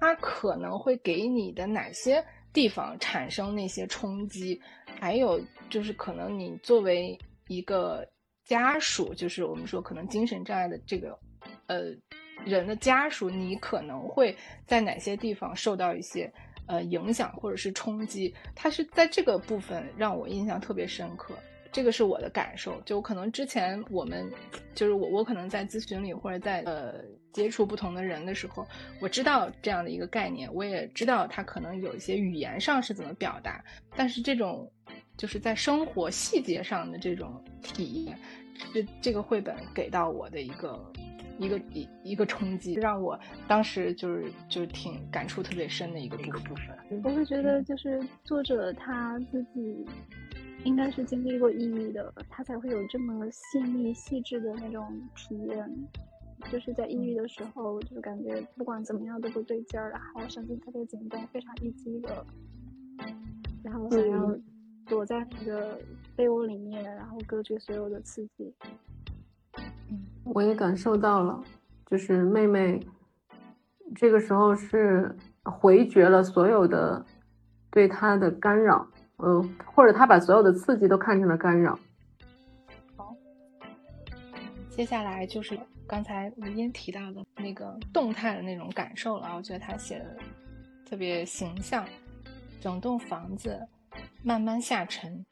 [0.00, 4.58] 他可能会给你的哪些地方产生那些冲击？
[4.98, 5.38] 还有
[5.68, 8.08] 就是可能你作为一个
[8.46, 11.18] 家属，就是我们说可能精神障碍的这个，
[11.66, 11.94] 呃。
[12.44, 16.30] 人的家属，你可能会在哪些地方受到一些
[16.66, 18.34] 呃影响或者是冲击？
[18.54, 21.34] 他是在这个部分让我印象特别深刻，
[21.72, 22.80] 这个是我的感受。
[22.82, 24.30] 就可能之前我们
[24.74, 26.96] 就是我，我可能在咨询里或者在呃
[27.32, 28.66] 接触不同的人的时候，
[29.00, 33.64] 我知道这样的一个概念，我也知道他可能有一些语言上是怎么表达，
[33.96, 34.70] 但是这种
[35.16, 38.18] 就是在生活细节上的这种体验，
[38.72, 40.92] 是这个绘本给到我的一个。
[41.38, 43.18] 一个一一个冲击，让我
[43.48, 47.02] 当时就是就是挺感触特别深的一个一个部分。
[47.02, 49.84] 我会觉得，就是作者他自己
[50.64, 55.70] 应该是经历过抑郁的，他才会有这么细腻细致的那种体验。
[56.52, 62.26] 就是在抑郁的时候，就感觉不管怎么样都不对劲儿，然后神经特别紧绷，非常易激的，
[63.62, 64.38] 然后想要
[64.86, 65.80] 躲在那个
[66.14, 68.52] 被窝里面，然后隔绝所有的刺激。
[70.24, 71.42] 我也感受到了，
[71.86, 72.80] 就是妹妹
[73.94, 77.04] 这个时候是回绝了所有的
[77.70, 81.78] 对她的干扰，呃，或者她把所有的刺激都看成了干扰。
[82.96, 83.14] 好，
[84.70, 90.16] 接下来就是刚才吴音提到的那个动态的那种感受了，我觉得他写的
[90.88, 91.84] 特别形象。
[92.60, 93.60] 整栋房子
[94.22, 95.22] 慢慢下沉，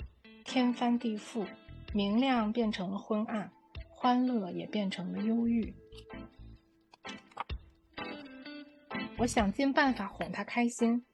[0.44, 1.46] 天翻地覆，
[1.94, 3.50] 明亮变成了昏暗。
[4.02, 5.72] 欢乐也变成了忧郁。
[9.16, 11.04] 我想尽办法哄他开心，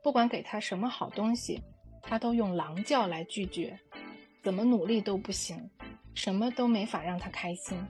[0.00, 1.60] 不管给他什么好东西，
[2.02, 3.76] 他都用狼叫来拒绝。
[4.44, 5.68] 怎么努力都不行，
[6.14, 7.84] 什么都没法让他开心。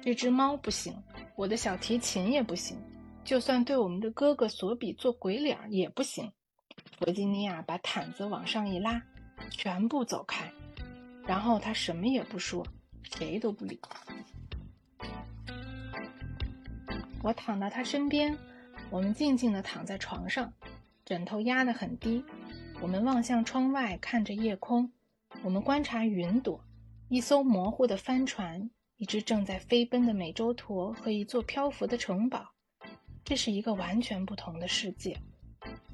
[0.00, 0.94] 这只猫不行，
[1.34, 2.78] 我的小提琴也不行，
[3.24, 6.30] 就算对我们的哥哥索比做鬼脸也不行。
[7.00, 9.02] 弗吉尼亚把毯子往上一拉，
[9.50, 10.52] 全部走开，
[11.26, 12.64] 然后他什么也不说。
[13.14, 13.80] 谁都不理。
[17.22, 18.36] 我躺到他身边，
[18.90, 20.52] 我们静静的躺在床上，
[21.04, 22.24] 枕头压得很低。
[22.80, 24.92] 我们望向窗外，看着夜空。
[25.42, 26.62] 我们观察云朵，
[27.08, 32.52] 一艘模糊的帆船，一只正在飞奔的美洲驼和一座漂浮的城堡。
[33.24, 35.18] 这是一个完全不同的世界。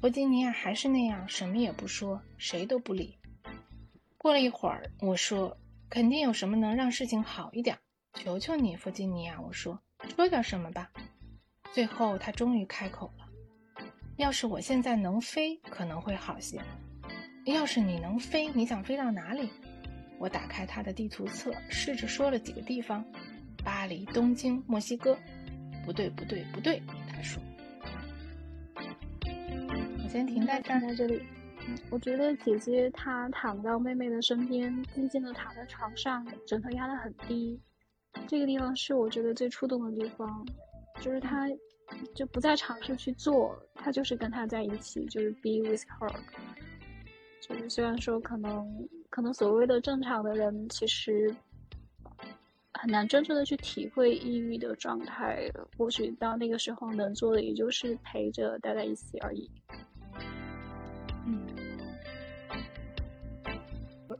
[0.01, 3.17] 弗吉尼亚还是那样，什么也不说，谁都不理。
[4.17, 5.57] 过了一会儿，我说。
[5.89, 7.77] 肯定有什么能让事情好一点，
[8.13, 9.79] 求求你，弗吉尼亚，我说，
[10.15, 10.91] 说点什么吧。
[11.71, 13.25] 最后，他终于开口了
[14.17, 16.61] ：“要是我现在能飞，可能会好些。
[17.45, 19.49] 要是你能飞，你想飞到哪里？”
[20.19, 23.03] 我打开他的地图册，试着说了几个地方：
[23.63, 25.17] 巴黎、东京、墨西哥。
[25.85, 27.41] 不对，不对，不对，他说。
[29.25, 31.23] 我先停在这儿，在这里。
[31.89, 37.59] 我觉得姐姐她躺到妹妹的身边，静静的躺在床上，枕头压得很低，
[38.27, 40.45] 这个地方是我觉得最触动的地方，
[40.99, 41.47] 就是她
[42.15, 46.13] 就不再尝试去做，她就是跟她在一起，就是 be with her。
[47.41, 51.35] 就是虽然说可能可能所谓的正常的人，其实
[52.73, 59.49] 很难真正的去体会抑郁的状态，或许到那个时候能做的也就是陪着待在一起而已。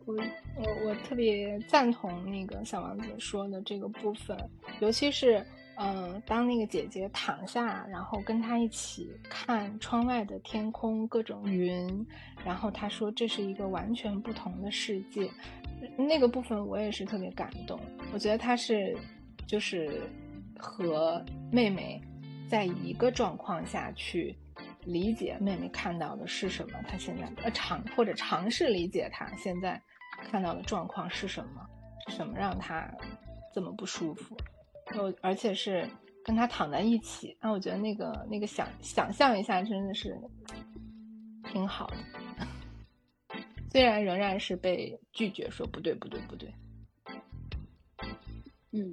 [0.05, 0.15] 我
[0.57, 4.37] 我我特别赞同那个小王子说的这个部分，
[4.79, 5.45] 尤其是。
[5.75, 12.05] 嗯，当那个姐姐躺下，然后跟他一起看窗外的天空，各种云，
[12.45, 15.27] 然后他说这是一个完全不同的世界，
[15.97, 17.79] 那个部分我也是特别感动。
[18.13, 18.95] 我觉得他是
[19.47, 20.03] 就是
[20.59, 21.99] 和妹妹
[22.47, 24.37] 在一个状况下去
[24.85, 29.81] 理解妹妹看到的是什么，他现在呃尝或者尝试理解他现在
[30.23, 31.65] 看到的状况是什么，
[32.07, 32.89] 是什么让他
[33.53, 34.35] 这么不舒服。
[34.95, 35.87] 有，而且是
[36.23, 40.17] 跟他躺在一起，那我觉得那个那个想想象一下，真的是
[41.51, 41.97] 挺好的。
[43.71, 46.53] 虽然仍然是被拒绝，说不对不对不对。
[48.71, 48.91] 嗯，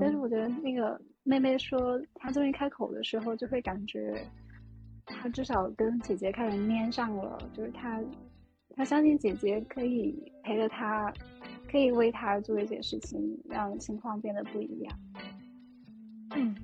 [0.00, 4.26] 但是我觉得那个妹妹说她终于开口的时候，就会感觉
[5.04, 8.00] 她至少跟姐姐开始粘上了，就是她
[8.76, 11.12] 她相信姐姐可以陪着他。
[11.66, 14.98] 可以为他做一些事情，让情况变得不一样。
[16.36, 16.54] 嗯，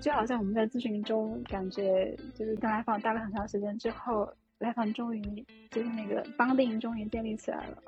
[0.00, 5.22] 就好像我们在咨询中感觉，就是跟来访待了很长时间之后，来访终于
[5.70, 7.78] 就是那个 bonding 终于建立起来了。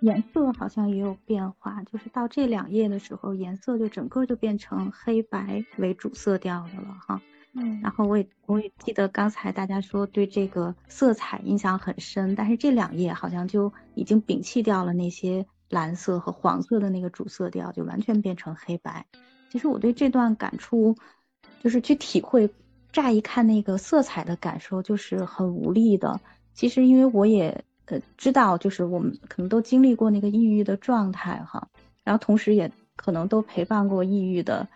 [0.00, 7.22] 颜色好像也有变化，就是到这两页的时候，颜色就整个就变成黑白为主色调的了，哈。
[7.52, 19.04] 嗯，然后我也我也记得刚才大家说对这个色彩印象很深，但是这两页好像就已经摒弃掉了那些蓝色和黄色的那个主色调，就完全变成黑白。
[19.50, 20.96] 其实我对这段感触，
[21.60, 22.48] 就是去体会，
[22.92, 26.20] 乍一看那个色彩的感受就是很无力的。
[26.54, 31.68] 其实因为我也呃知道，就是我们可能都经历过那个抑郁的状态哈，
[32.04, 34.68] 然后同时也可能都陪伴过抑郁的。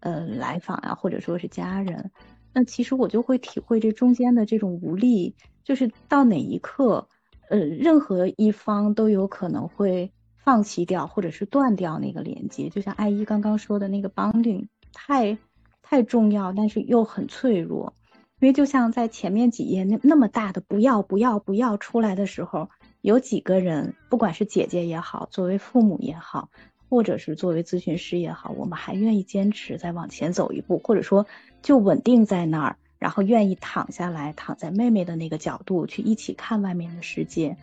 [0.00, 2.10] 呃，来访啊，或者说是家人，
[2.52, 7.06] 那其实我就会体会这中间的这种无力，就是到哪一刻，
[7.48, 12.68] 呃，任何一方都有可能会放弃掉，或者是断掉那个连接。
[12.70, 15.38] 就像艾依刚刚说的那个 bonding，太
[15.82, 17.94] 太重要，但是又很脆弱。
[18.40, 22.70] 因为就像在前面几页那那么大的不要不要不要出来的时候，
[23.02, 26.48] 有几个人，不管是姐姐也好，作为父母也好。
[26.90, 31.24] 或者是作为咨询师也好，我们还愿意坚持再往前走一步，或者说
[31.62, 37.56] 就稳定在那儿，然后愿意躺下来，躺在妹妹的那个角度去一起看外面的世界。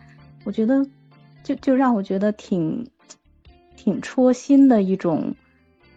[0.44, 0.86] 我觉得，
[1.44, 2.88] 就就让我觉得挺
[3.76, 5.34] 挺戳心的一种，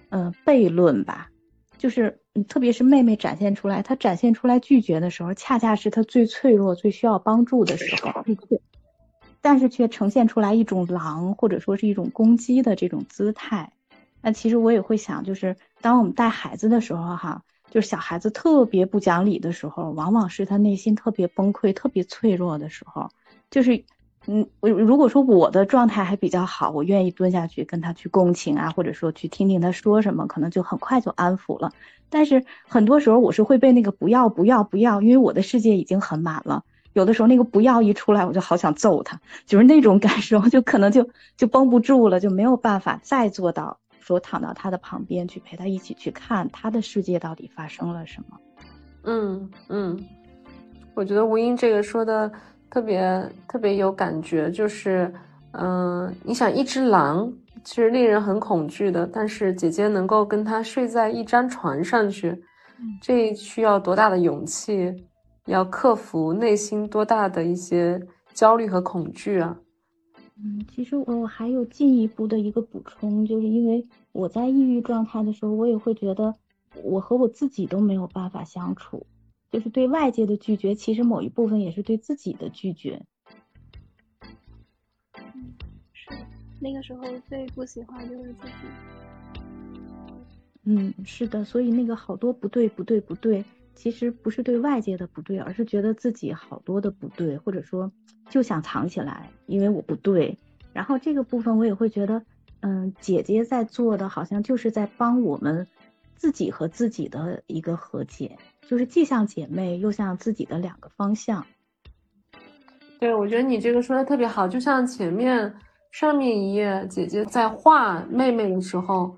[0.09, 1.29] 呃，悖论吧。
[1.77, 8.25] 就是特别是妹妹展现出来，她展现出来拒绝的时候，恰恰是她最脆弱、最需要帮助的时候。
[9.41, 13.71] 但是却呈现出来一种狼，或者说是一种攻击的这种姿态。
[14.21, 23.09] 那其实我也会想，就是当我们带孩子的时候，哈，就是小孩子特别不讲理的时候，往往是他内心特别崩溃、特别脆弱的时候。
[23.49, 23.83] 就是，
[24.27, 31.71] 嗯，我如果说我的状态还比较好，我愿意蹲下去跟他去共情啊，或者说去听听他说什么，可能就很快就安抚了。
[32.09, 36.63] 但是很多时候我是会被那个不要、不要、不要，因为我的世界已经很满了。
[36.93, 48.37] 有的时候那个不要一出来，我就好想揍他，就是那种感受，就可能就就绷不住了，就没有办法再做到说躺到他的旁边去陪他一起去看他的世界到底发生了什么。
[49.03, 49.99] 嗯嗯，
[50.93, 52.31] 我觉得吴英这个说的
[52.69, 55.13] 特别特别有感觉，就是
[55.53, 57.31] 嗯，你想一只狼
[57.63, 62.35] 其实令人很恐惧的，但是姐姐能够跟他睡在一张床上去，
[63.01, 64.93] 这需要多大的勇气？
[65.45, 69.59] 要克服内心多大的一些焦虑和恐惧啊？
[70.43, 76.35] 嗯，其实我还有进一步的一个补充，就是因为我在抑郁状态的时候，我也会觉得
[76.83, 79.05] 我和我自己都没有办法相处，
[79.51, 83.03] 就是对外界的拒绝，其实某一部分也是对自己的拒绝。
[85.15, 85.53] 嗯，
[85.93, 86.09] 是
[86.59, 88.53] 那个时候最不喜欢就是自己。
[90.63, 93.43] 嗯，是的，所以那个好多不对，不对，不对。
[93.75, 97.91] 其实不是对外界的不对，而是觉得自己好多的不对，或者说
[98.29, 100.37] 就想藏起来，因为我不对。
[100.73, 102.23] 然后这个部分我也会觉得，
[102.61, 105.67] 嗯，姐姐在做的好像就是在帮我们
[106.15, 111.45] 自己和自己的一个和解，就是既像姐妹又像自己的两个方向。
[112.99, 115.51] 对，我觉得你这个说的特别好，就像前面
[115.91, 119.17] 上面一页姐姐在画妹妹的时候，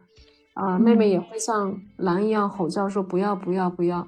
[0.53, 4.07] 啊，妹妹也会像狼一样吼叫说不要不要不要，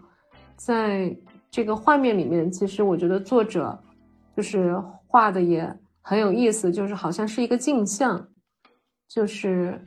[0.55, 1.15] 在
[1.51, 3.77] 这个画面里面，其实我觉得作者
[4.35, 4.75] 就是
[5.07, 8.27] 画的也很有意思，就是好像是一个镜像，
[9.07, 9.79] 就是，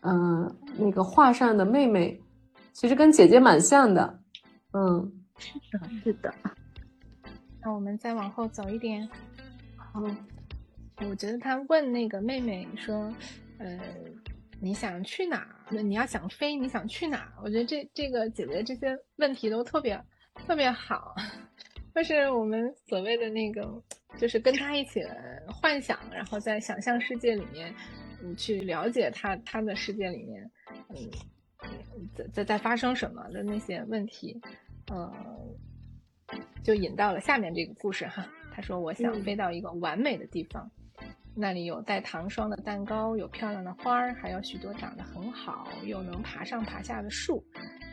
[0.00, 2.20] 嗯，那个画上的妹妹
[2.72, 4.20] 其实跟姐姐蛮像的，
[4.72, 6.34] 嗯，是的，是的。
[7.62, 9.08] 那我们再往后走一点。
[9.76, 10.02] 好，
[11.08, 13.12] 我觉得他问那个妹妹说
[13.58, 13.78] ：“呃，
[14.60, 15.46] 你想去哪？
[15.70, 20.00] 你要想飞，你想去哪？”我觉得这这个解决这些问题都特别
[20.46, 21.14] 特别好，
[21.94, 23.82] 就是我们所谓的那个，
[24.18, 25.00] 就是跟他一起
[25.46, 27.74] 幻想，然后在想象世界里面，
[28.22, 30.50] 你，去了解他他的世界里面，
[30.88, 31.10] 嗯，
[32.14, 34.40] 在在在发生什么的那些问题，
[34.92, 35.12] 嗯。
[36.64, 38.26] 就引到了下面这个故事哈。
[38.52, 40.68] 他说：“我想飞到一个完美的地方，
[41.38, 47.44] 那里有带糖霜的蛋糕，有漂亮的花儿，还有许多长得很好又能爬上爬下的树。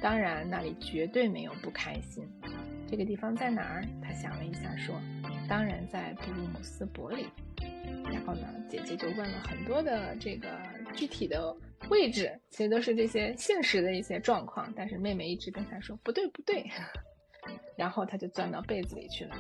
[0.02, 2.26] 当然，那里绝对没有不开心。
[2.88, 4.96] 这个地方在哪儿？”他想了一下说
[5.50, 7.28] ：“当然在布鲁姆斯伯里。”
[8.10, 10.48] 然后呢，姐姐就问了很多的这个
[10.94, 11.54] 具体的
[11.90, 14.72] 位置，其实都是这些现实的一些状况。
[14.74, 16.66] 但是妹妹一直跟他说：“不对，不对。”
[17.76, 19.36] 然后他就钻到被子里去了。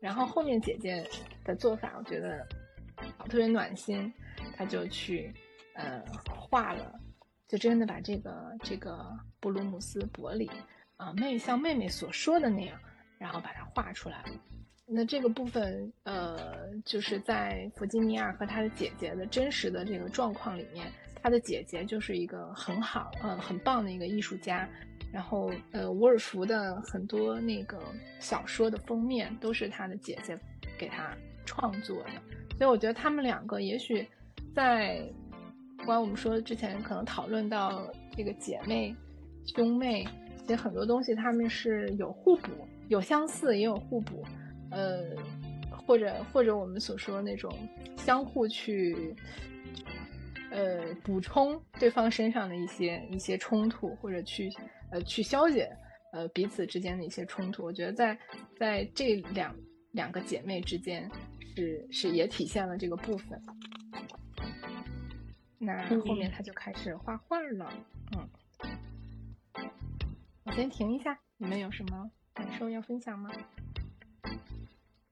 [0.00, 1.04] 然后后面姐姐
[1.44, 2.46] 的做法，我觉得
[3.28, 4.12] 特别暖心。
[4.56, 5.32] 他就去
[5.74, 6.98] 呃画了，
[7.48, 9.06] 就真的把这个这个
[9.40, 10.50] 布鲁姆斯伯里
[10.96, 12.78] 啊妹像妹妹所说的那样，
[13.18, 14.32] 然后把它画出来了。
[14.86, 20.90] 那这个部分呃就是在弗吉尼亚和他的姐姐的真实的这个状况里面，
[21.22, 24.68] 他的姐姐就是一个很好呃很棒的一个艺术家。
[25.12, 27.80] 然后，呃，伍尔夫的很多那个
[28.20, 30.38] 小说的封面都是他的姐姐
[30.76, 31.16] 给他
[31.46, 32.10] 创作的，
[32.58, 34.06] 所以我觉得他们两个也许
[34.54, 35.02] 在，
[35.76, 38.94] 不管我们说之前可能讨论到这个姐妹、
[39.44, 40.06] 兄妹，
[40.42, 42.50] 其实很多东西他们是有互补、
[42.88, 44.24] 有相似，也有互补，
[44.70, 45.02] 呃，
[45.70, 47.52] 或者或者我们所说那种
[47.96, 49.14] 相互去。
[50.48, 54.48] 呃，补充对方身上的一些一些冲突，或者去
[54.90, 55.68] 呃去消解
[56.12, 57.64] 呃彼此之间的一些冲突。
[57.64, 58.18] 我觉得在
[58.56, 59.54] 在这两
[59.90, 61.10] 两个姐妹之间
[61.56, 63.42] 是是也体现了这个部分。
[65.58, 67.72] 那后面他就开始画画了，
[68.16, 68.28] 嗯，
[70.44, 73.30] 我先停一下，你们有什么感受要分享吗？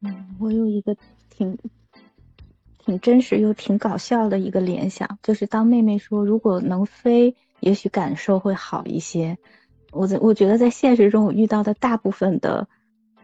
[0.03, 0.97] 嗯，我有一个
[1.31, 1.59] 挺。
[2.87, 9.39] 挺真实又挺搞笑的一个联想，就是当妹妹说如果能飞，也许感受会好一些。
[9.91, 12.69] 我在我觉得在现实中我遇到的大部分的，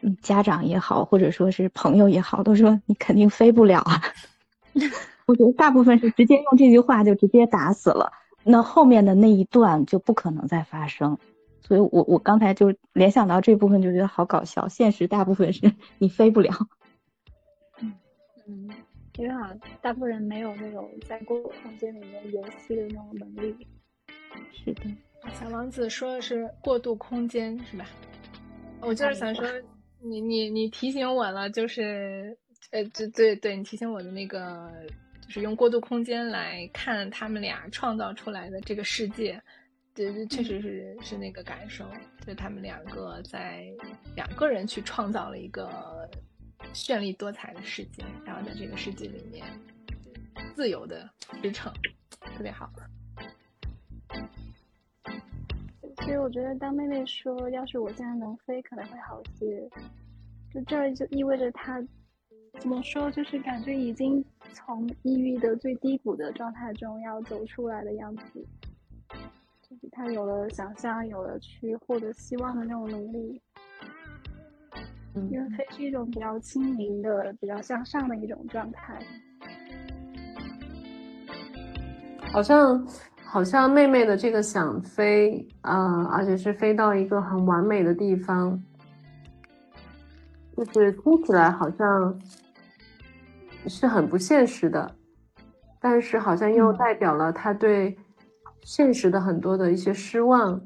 [0.02, 4.02] 嗯，家长也好，或者说是朋友也好，都说你肯定飞不了啊。
[5.26, 8.12] 我觉得大部分是直接用这句话就直接打死了，
[8.44, 11.18] 那后面的那一段就不可能再发生。
[11.62, 16.52] 所以我我刚才就联想到这部分就觉得好搞笑，现实大部分是你飞不了。
[17.80, 17.94] 嗯
[18.46, 18.70] 嗯。
[19.18, 23.54] 因为好像大部分人没有那种在公共空间里面游戏的那种能力。
[24.50, 24.82] 是的，
[25.38, 27.84] 小王子说的是过渡空间，是吧？
[28.80, 29.44] 我就是想说，
[30.02, 32.36] 你你你提醒我了，就是
[32.70, 34.70] 呃，对对对，你提醒我的那个，
[35.26, 39.40] 就是用过渡空间来看他们俩创造出来的这个世界，
[39.94, 41.84] 对，确实是是那个感受，
[42.26, 43.66] 就他们两个在
[44.16, 46.08] 两个人去创造了一个。
[46.74, 49.46] 绚丽多彩的世界，然后在这个世界里面
[50.54, 51.08] 自由的
[51.42, 51.72] 驰骋，
[52.36, 52.70] 特别好。
[56.02, 59.68] 所以我觉得，当妹妹说“要是我现在能飞，可能会好些”，
[60.52, 61.80] 就这就意味着她
[62.58, 68.44] 怎么说，就是感觉已经从抑郁的最低谷的状态中要走出来的样子，
[69.62, 73.40] 就是她有了想象，有了去获得希望的那种能力。
[75.28, 78.96] 因为飞是一种比较轻盈的、比较向上的一种状态，
[82.32, 82.86] 好像
[83.32, 88.60] 好像妹妹的这个想飞啊，而且是飞到一个很完美的地方，
[90.56, 92.20] 就是听起来好像
[93.68, 94.96] 是很不现实的，
[95.78, 97.96] 但是好像又代表了他对
[98.64, 100.60] 现实的很多的一些失望，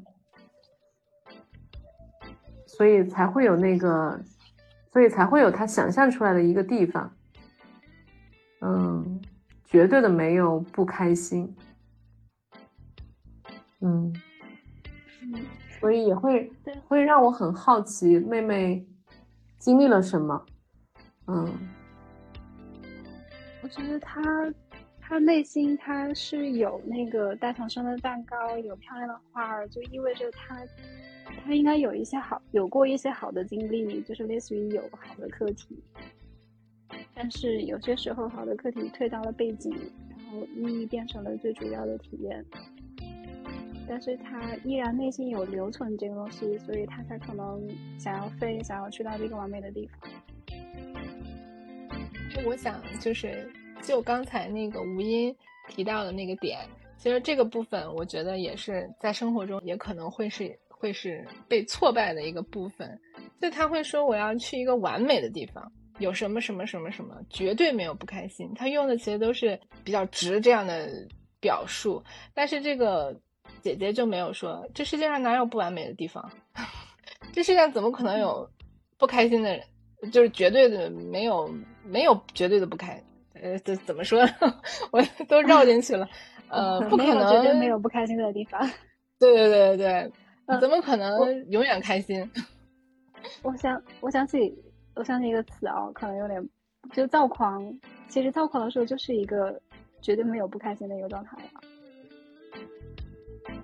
[2.65, 4.19] 所以才会有那个。
[4.91, 7.11] 所以才会有他想象出来的一个地方，
[8.61, 9.21] 嗯，
[9.65, 11.53] 绝对的没有不开心，
[13.81, 14.13] 嗯，
[15.79, 16.51] 所以也会
[16.87, 18.85] 会让我很好奇妹妹
[19.59, 20.45] 经历了什么，
[21.27, 21.51] 嗯，
[23.61, 24.21] 我觉得她
[24.99, 30.57] 她内心她是有那个大厂生的蛋糕，有漂亮的花儿，就意味着她
[31.43, 35.83] 他应该有一些好有过一些好的经历，就是类似于有好的课题。
[37.13, 39.71] 但是有些时候，好的课题退到了背景，
[40.09, 42.45] 然后意义变成了最主要的体验。
[43.87, 47.67] 但是他依然内心有留存这个东西，所以他才可能
[47.99, 50.09] 想要飞，想要去到这个完美的地方。
[52.33, 53.49] 就我想就是
[53.81, 55.33] 就刚才那个吴音
[55.69, 56.59] 提到的那个点，
[56.97, 62.99] 其实这个部分我觉得也是在生活中也可能会是会是被挫败的一个部分。
[63.39, 68.51] 就他会说我要去一个完美的地方，有什么什么什么什么，绝对没有不开心。
[68.55, 70.89] 他用的其实都是比较直这样的
[71.39, 73.17] 表述，但是这个
[73.65, 76.29] 姐姐就没有说这世界上哪有不完美的地方，
[77.33, 78.47] 这世界上怎么可能有
[78.99, 79.63] 不开心的人？
[80.11, 81.51] 就是绝对的没有
[81.83, 83.01] 没有绝对的不开，
[83.33, 84.21] 呃，怎怎么说？
[84.91, 86.07] 我都绕进去了，
[86.47, 88.61] 呃， 不可能绝对没有不开心的地方。
[89.17, 90.11] 对对对对
[90.45, 92.29] 对，怎么可能永远开心？
[93.41, 94.53] 我想我想起
[94.93, 96.49] 我想起一个词啊，可能有点
[96.93, 97.63] 就躁狂。
[98.09, 99.59] 其实躁狂的时候就是一个
[100.01, 101.61] 绝对没有不开心的一个状态了。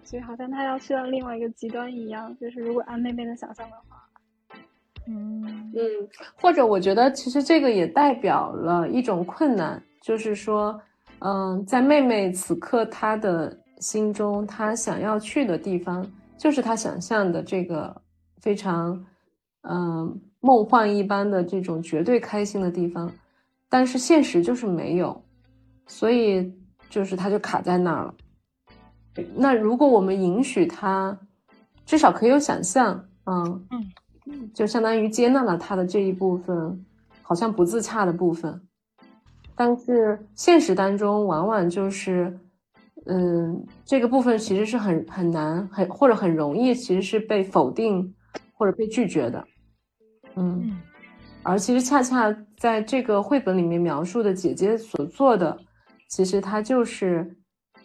[0.04, 3.97] 所以好像他要去到另外一个极端一样，就是如果按妹妹的想象的话。
[5.08, 5.82] 嗯嗯，
[6.36, 10.80] 或者我觉得其实这个也代表了一种困难，就是说，
[11.20, 16.06] 嗯，在妹妹此刻她的心中，她想要去的地方，
[16.38, 17.99] 就是她想象的这个
[18.41, 19.04] 非常，
[19.62, 23.12] 嗯，梦幻一般的这种绝对开心的地方，
[23.70, 25.20] 但是现实就是没有，
[25.88, 26.54] 所以
[26.91, 28.14] 就是她就卡在那儿了。
[29.36, 31.18] 那如果我们允许他，
[31.86, 33.91] 至少可以有想象，嗯嗯。
[34.53, 36.86] 就相当于接纳了他的这一部分，
[37.22, 38.62] 好像不自洽的部分，
[39.55, 42.39] 但是现实当中往往就是，
[43.07, 48.14] 嗯，这个部分其实是很很难，很或者很容易，其实是被否定
[48.53, 49.43] 或者被拒绝的，
[50.36, 50.80] 嗯，
[51.43, 55.57] 而其实恰恰在这个绘本里面描述的姐姐所做的，
[56.07, 57.36] 其实她就是。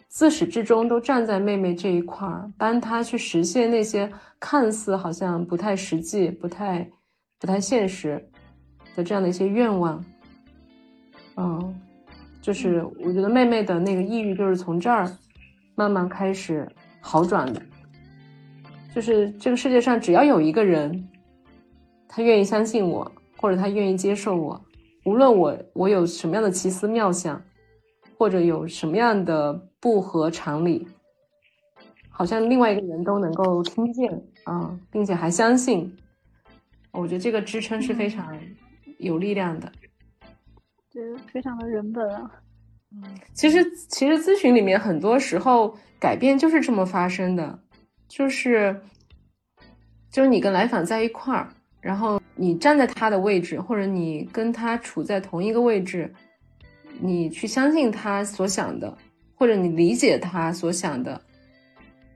[0.09, 6.89] 自始至终都站在妹妹这一块儿，帮她去实现那些看似好像不太实际、不太、
[7.39, 8.27] 不太现实
[8.95, 10.03] 的这样的一些愿望。
[11.35, 11.79] 嗯，
[12.41, 15.11] 就是我觉得妹妹的那个抑郁就是从这儿
[15.75, 16.67] 慢慢开始
[16.99, 17.61] 好转的。
[18.95, 21.07] 就是这个世界上只要有一个人，
[22.07, 24.59] 他愿意相信我，或者他愿意接受我，
[25.05, 27.39] 无论我我有什么样的奇思妙想。
[28.17, 30.87] 或者有什么样的不合常理，
[32.09, 34.11] 好像另外一个人都能够听见
[34.43, 35.95] 啊，并且还相信，
[36.91, 38.35] 我觉得这个支撑是非常
[38.97, 39.71] 有力量的，
[40.91, 42.31] 对，非常的人本啊。
[42.91, 43.03] 嗯，
[43.33, 47.59] 其实其实咨询里面很多时候改变就是这么发生的，
[48.07, 48.81] 就是
[50.09, 51.49] 就是你跟来访在一块儿，
[51.81, 56.11] 然后你站在他的位置，或者你跟他处在同一个位置。
[56.99, 58.97] 你去相信他所想的，
[59.35, 61.21] 或者你理解他所想的，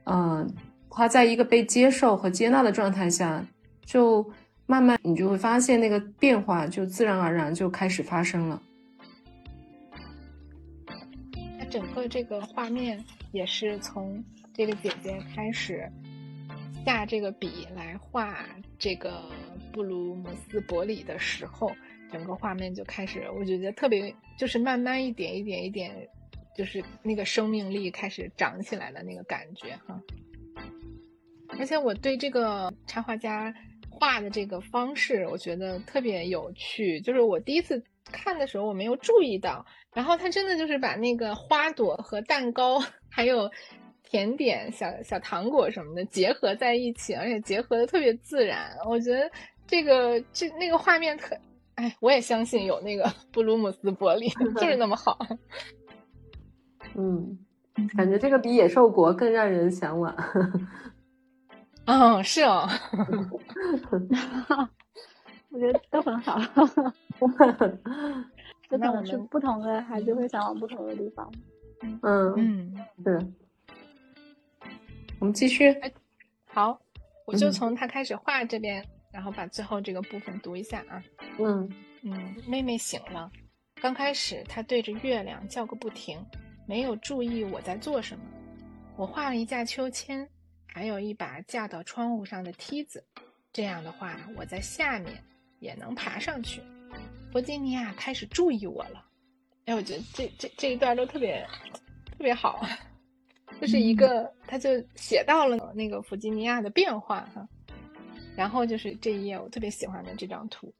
[0.04, 0.48] 嗯，
[0.90, 3.46] 他在一个被接受和接纳的状态下，
[3.84, 4.28] 就
[4.66, 8.62] 慢慢你就会发现那个变化就自然而然就开始发生了。
[11.70, 13.02] 整个这个画面
[13.32, 14.22] 也是从
[14.52, 15.90] 这个姐姐开始
[16.84, 18.34] 下这个笔来画
[18.78, 19.22] 这个
[19.72, 21.70] 布鲁姆斯伯里的时候。
[22.12, 26.08] 整个画面就开始，我觉得特别，就是慢慢一点一点一点，
[26.56, 30.00] 就是那个生命力开始长起来的那个感觉哈。
[31.58, 33.54] 而且我对这个插画家
[33.90, 37.00] 画的这个方式，我觉得特别有趣。
[37.00, 43.50] 就是我第一次看的时候，我没有注意到，然后他真的就是把那个花朵和蛋糕，还有
[44.02, 48.74] 甜点、小小糖果什么的结合在一起，而且结合的特别自然。
[48.88, 49.30] 我觉得
[49.66, 51.36] 这个这那个画面特。
[51.76, 54.28] 哎，我也相信有那个 布鲁姆斯伯里，
[54.60, 55.18] 就是那么好。
[56.94, 57.38] 嗯，
[57.96, 60.14] 感觉这个比《野兽国》更让人向往。
[61.86, 62.68] 嗯，是哦。
[65.50, 66.38] 我觉得都很好。
[68.68, 71.30] 不同是不同的孩子会向往不同的地方。
[72.02, 73.14] 嗯嗯，对。
[75.18, 75.74] 我们继续。
[76.46, 76.80] 好，
[77.26, 78.84] 我就从他开始画这边。
[79.12, 81.02] 然后把最后这个部分读一下啊。
[81.38, 81.70] 嗯
[82.02, 83.30] 嗯，妹妹醒了。
[83.80, 86.24] 刚开始她对着月亮叫个不停，
[86.66, 88.24] 没有注意我在做什么。
[88.96, 90.28] 我画了一架秋千，
[90.66, 93.04] 还有一把架到窗户上的梯子。
[93.52, 95.22] 这样的话，我在下面
[95.60, 96.62] 也能爬上去。
[97.32, 99.04] 弗吉尼亚开始注意我了。
[99.66, 101.46] 哎，我觉得这这这一段都特别
[102.06, 102.66] 特别好，
[103.60, 107.48] 就是一个他就写到了那个弗吉尼亚的变化哈。
[108.36, 110.72] 然后就是这一页我特别喜欢的这张图，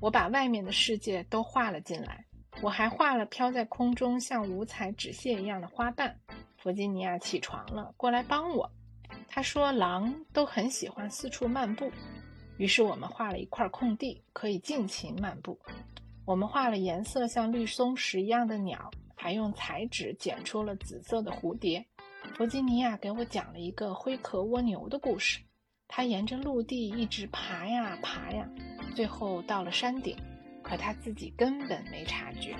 [0.00, 2.24] 我把外面的世界都画了进来，
[2.60, 6.18] 我还画了飘在空中像五彩纸屑一样的花瓣。
[6.56, 8.70] 弗吉尼亚起床了，过来帮我。
[9.28, 11.92] 他说狼都很喜欢四处漫步，
[12.56, 15.58] 于是我们画了一块空地，可以尽情漫步。
[16.24, 21.86] 我们画了颜色像绿松石一样的鸟，还用彩纸剪出了紫色的蝴蝶。
[22.34, 25.40] 弗吉尼亚给我讲了一个灰壳蜗牛的故事。
[25.88, 28.48] 他沿着陆地一直爬呀爬呀，
[28.94, 30.16] 最后到了山顶，
[30.62, 32.54] 可他自己根本没察觉。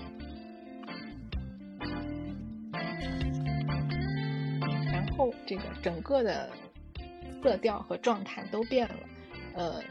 [4.93, 6.51] 然后这个整个的
[7.43, 8.95] 色调和状态都变了，
[9.55, 9.83] 呃，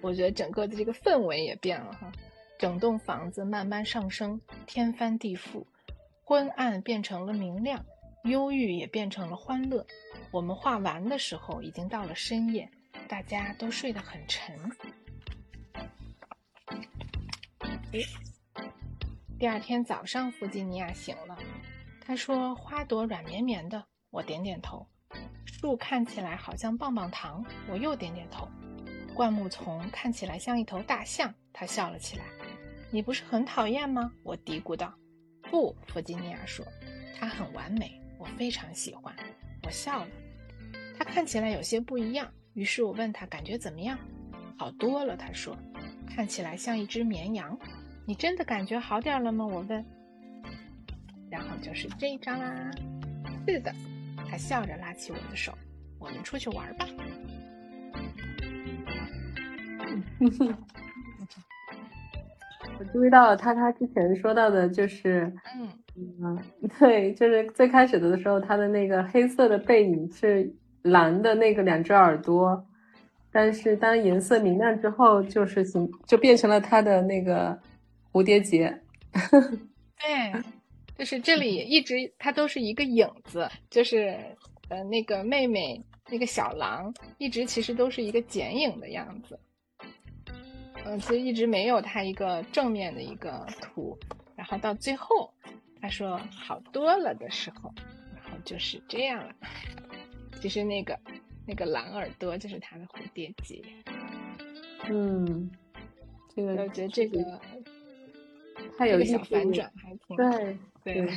[0.00, 2.12] 我觉得整个的这个氛围也变了哈。
[2.58, 5.64] 整栋房子慢慢上升，天翻地覆，
[6.22, 7.84] 昏暗变成了明亮，
[8.24, 9.84] 忧郁也变成了欢乐。
[10.30, 12.70] 我们画完的时候，已经到了深夜，
[13.08, 14.56] 大家都睡得很沉。
[19.38, 21.36] 第二天早上，弗吉尼亚醒了，
[22.00, 24.86] 他说：“花朵软绵绵的。”我点点头。
[25.44, 28.48] 树看起来好像棒棒糖，我又点点头。
[29.14, 32.24] 灌木丛看起来像一头大象，他笑了起来。
[32.90, 34.12] 你不是很讨厌吗？
[34.22, 34.94] 我嘀咕道。
[35.50, 36.64] 不，弗吉尼亚说，
[37.18, 39.12] 它很完美，我非常喜欢。
[39.64, 40.08] 我笑了。
[40.96, 43.98] 他看起来有些不一样，于是我问他感觉怎么样？
[44.56, 45.58] 好多了，他说，
[46.14, 47.58] 看起来像一只绵羊。
[48.06, 49.44] 你真的感觉好点了吗？
[49.44, 49.84] 我问。
[51.28, 52.70] 然后就是这一张啦。
[53.48, 53.74] 是的，
[54.30, 55.58] 他笑着拉起我的手，
[55.98, 56.86] 我们出去玩吧。
[62.78, 66.38] 我注意到了他，他之前说到的就是，嗯嗯，
[66.78, 70.54] 对，就是最开始的时候，他的那个黑色的背影是。
[70.84, 72.66] 蓝的那个两只耳朵，
[73.30, 77.56] 但是当颜色明亮之后，就是形就变成了它的那个
[78.10, 78.80] 蝴蝶结。
[80.02, 80.42] 对，
[80.98, 84.18] 就是这里一直它都是一个影子，就是
[84.70, 85.80] 呃那个妹妹
[86.10, 89.38] 那个小狼一直其实都是一个剪影的样子。
[90.84, 93.96] 嗯，其实一直没有它一个正面的一个图，
[94.34, 95.32] 然后到最后
[95.82, 97.74] 他说好多了的时候，
[98.14, 99.34] 然后就是这样了。
[100.40, 100.96] 其实那个
[101.44, 103.60] 那个蓝耳朵就是他的蝴蝶结。
[104.88, 105.50] 嗯，
[106.34, 107.40] 这个我觉得这个
[108.78, 111.12] 它有一小反转，还挺对对。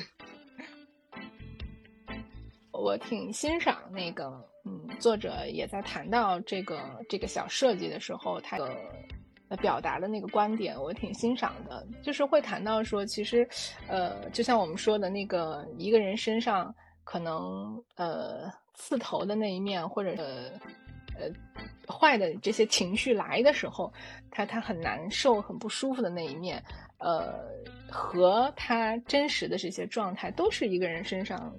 [2.72, 8.76] 我挺欣赏那个，嗯，作者也在谈到这个这个小设计的时候，他的
[9.50, 11.86] 呃表达的那个观点，我挺欣赏的。
[12.02, 13.48] 就是会谈到说，其实，
[13.88, 16.74] 呃，就像我们说的那个一个人身上
[17.04, 18.52] 可能，呃。
[18.78, 20.52] 刺头的那一面，或者呃
[21.18, 21.32] 呃
[21.88, 23.90] 坏的这些情绪来的时候，
[24.30, 26.62] 他他很难受、很不舒服的那一面，
[26.98, 27.40] 呃，
[27.90, 31.56] 和他真实的这些状态，都是一个人身上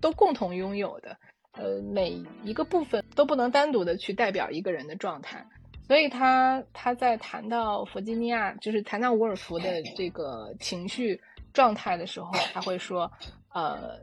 [0.00, 1.18] 都共同拥有的。
[1.54, 5.44] 呃，每一个部分都不能单独的去代表一个人的状态。
[5.86, 11.20] 所以他他在谈到弗吉尼亚，就是谈到伍尔夫的这个情绪
[11.52, 13.10] 状态的时候，他会说，
[13.52, 13.98] 呃。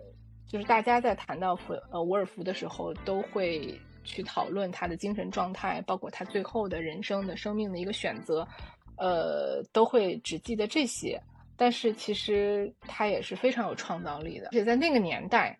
[0.52, 3.74] 就是大家在谈到弗呃伍尔夫的时候，都会
[4.04, 8.46] 去讨论他的精神状态，包括他最后的人生的生命的一个选择，
[8.98, 11.18] 呃，都会只记得这些。
[11.56, 15.58] 但是其实他也是非常有创造力的，而且在那个年代。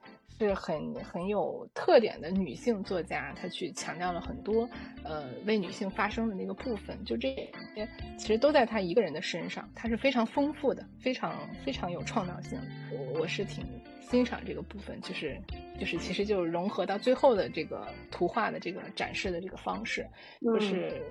[0.48, 4.68] 是很很有特点的女性作家，她去强调了很多，
[5.04, 7.34] 呃，为女性发声的那个部分，就这
[7.76, 7.88] 些
[8.18, 12.60] 其实都在她一个人的身上，她是非常丰富的，非常非常有创造性。
[12.92, 13.66] 我我是挺
[14.00, 15.40] 欣赏这个部分，就是
[15.80, 20.08] 就是其实就融合到最后的这个图画的这个展示的这个方式，
[20.42, 21.02] 就是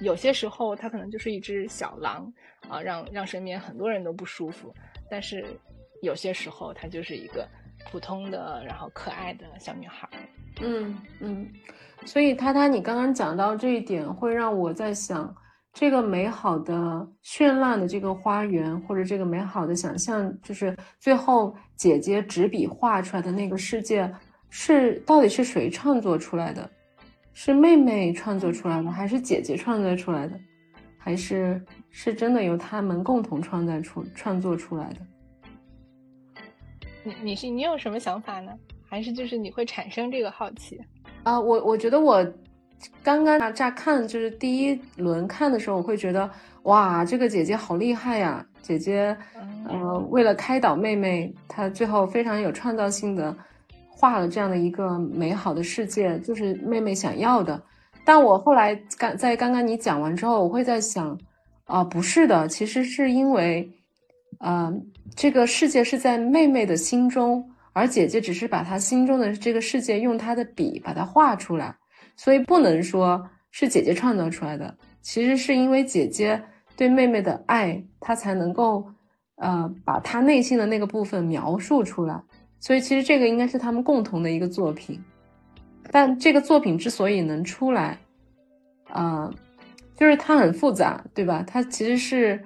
[0.00, 2.32] 有些时候它可能就是一只小狼
[2.68, 4.72] 啊，让让身边很多人都不舒服，
[5.10, 5.44] 但是
[6.00, 7.48] 有些时候它就是一个。
[7.90, 10.08] 普通的，然后可爱的小女孩，
[10.60, 11.48] 嗯嗯，
[12.04, 15.34] 所以他他，你刚刚讲到这一点，会让我在想，
[15.72, 16.74] 这个美好的
[17.22, 24.10] 绚烂的这个花园，或者这个美好的想象，就是最后姐姐执笔画出来的那个世界，
[24.48, 26.70] 是到底是谁创作出来的？
[27.34, 30.38] 是妹妹创作出来的，还是姐姐创作出来的？
[30.98, 31.60] 还是
[31.90, 35.00] 是真的由他们共同创造出创作出来的？
[37.04, 38.52] 你你是你有什么想法呢？
[38.88, 40.78] 还是就是你会产生这个好奇？
[41.22, 42.24] 啊，我我觉得我
[43.02, 46.28] 刚刚乍看就是第一轮看的时候，我会觉得
[46.64, 48.44] 哇，这个姐姐好厉害呀！
[48.60, 49.16] 姐姐，
[49.68, 53.34] 呃，为了开导妹妹，她最后非常有创造性的
[53.88, 57.60] 画了这样的一个美好的世界，就是妹妹想要的。
[58.04, 61.18] 但我后来刚在刚刚你讲完之后，我会在想，
[61.64, 63.68] 啊，不是的，其实是因为，
[64.42, 64.74] 呃，
[65.14, 71.76] 这个世界是在妹妹的心中，而姐姐只是把她心中的这个世界用她的笔把它画出来。
[72.16, 76.42] 所以不能说是姐姐创造出来的，其实是因为姐姐
[76.76, 78.84] 对妹妹的爱，她才能够，
[79.36, 82.20] 呃，把她内心的那个部分描述出来。
[82.58, 85.00] 所以其实这个应该是他们共同的一个作品。
[85.90, 87.98] 但这个作品之所以能出来，
[88.88, 89.30] 啊，
[89.96, 91.44] 就是它很复杂，对吧？
[91.46, 92.42] 它其实是，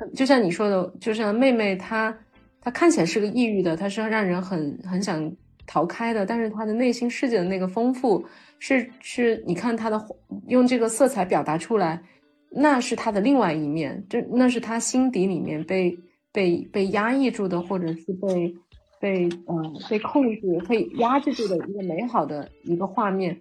[0.00, 2.16] 嗯，就像你说的，就像妹妹她，
[2.60, 5.30] 她看起来是个抑郁的，她是让人很很想
[5.66, 8.24] 逃开的，但是她的内心世界的那个丰富。
[8.58, 10.00] 是是，你看她的
[10.46, 12.00] 用这个色彩表达出来，
[12.48, 15.98] 那是他的另外一面，这那是他心底里面被
[16.30, 18.54] 被被压抑住的，或者是被
[19.00, 23.40] 被嗯被控制、被压制住的一个美好的一个画面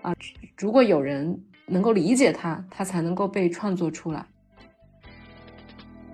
[0.00, 0.14] 啊！
[0.56, 4.24] 如果有人能够理解他，他才能够被创作出来。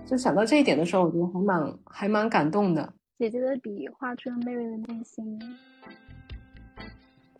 [0.09, 2.91] 就想到这一点的时候，我觉得还蛮还蛮感动的。
[3.19, 5.39] 姐姐的笔画出了妹妹的内心，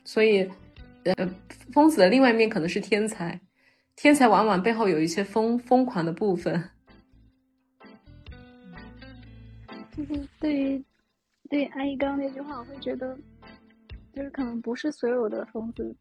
[0.05, 0.47] 所以。
[1.05, 1.15] 呃，
[1.71, 3.39] 疯子的另外一面可能是天才，
[3.95, 6.61] 天才往往背后有一些疯疯狂的部分。
[9.95, 10.83] 就是对于
[11.49, 13.17] 对于阿姨刚刚那句话，我会觉得，
[14.13, 15.95] 就是可能不是所有的疯子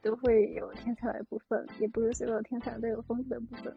[0.00, 3.76] 都会有天才的部分，也不是所有的天才都有疯子的部分。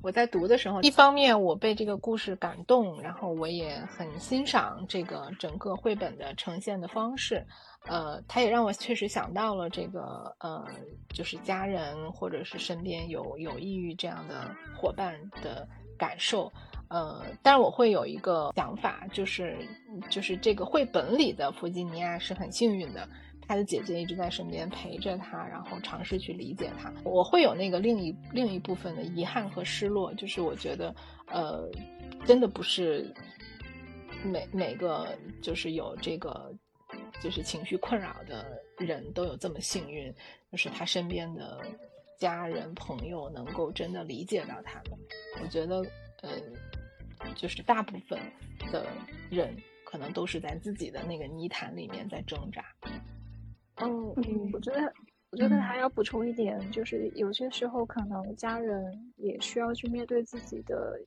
[0.00, 7.44] 我在读的时候，一方面我被这个故事感动，然后我也很欣赏这个整个绘本的呈现的方式，
[7.86, 10.64] 呃，它也让我确实想到了这个呃，
[11.12, 15.66] 就是家人或者是身边有有抑郁这样的伙伴的
[15.98, 16.50] 感受，
[16.88, 19.58] 呃，但是我会有一个想法，就是
[20.08, 23.08] 就是这个绘本里的弗吉尼亚是很幸运的。
[23.48, 26.92] 他的姐姐一直在身边陪着他，然后尝试去理解他。
[27.02, 30.94] 我会有那个另一另一部分的遗憾和失落，就是我觉得，
[31.28, 31.66] 呃，
[32.26, 33.10] 真的不是
[34.22, 36.54] 每每个就是有这个
[37.20, 40.14] 就是情绪困扰的人都有这么幸运，
[40.52, 41.64] 就是他身边的
[42.18, 44.98] 家人朋友能够真的理解到他们。
[45.42, 45.76] 我觉得，
[46.20, 46.30] 呃，
[47.34, 48.20] 就是大部分
[48.70, 48.84] 的
[49.30, 52.62] 人可能都是在自己的那个泥潭里面在挣扎。
[53.80, 54.92] 嗯，我觉得，
[55.30, 60.98] 我觉得还要补充一点，就是有些时候可能家人也需要去面对自己的，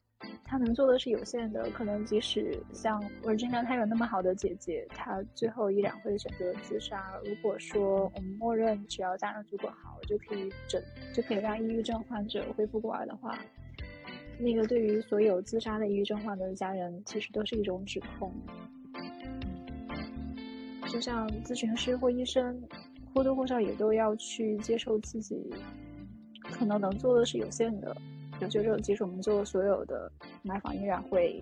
[0.46, 1.70] 他能做的是有限的。
[1.72, 7.20] 可能即使像 Virginia，她有那么好的姐姐，她最后依然会选择自杀。
[7.26, 10.82] 如果说我们默认只要家人足够好，就可以整，
[11.14, 13.38] 就可以让抑郁症患者恢复过来的话，
[14.40, 18.34] 那个对于所有自杀的抑郁症患者的家人，其实都是一种指控。
[20.92, 22.62] 就像咨询师或医生，
[23.14, 25.50] 或多或少也都要去接受自己
[26.42, 27.96] 可能能做的是有限的。
[28.42, 30.12] 有些时候，即使我们做所有的，
[30.44, 31.42] 买房依然会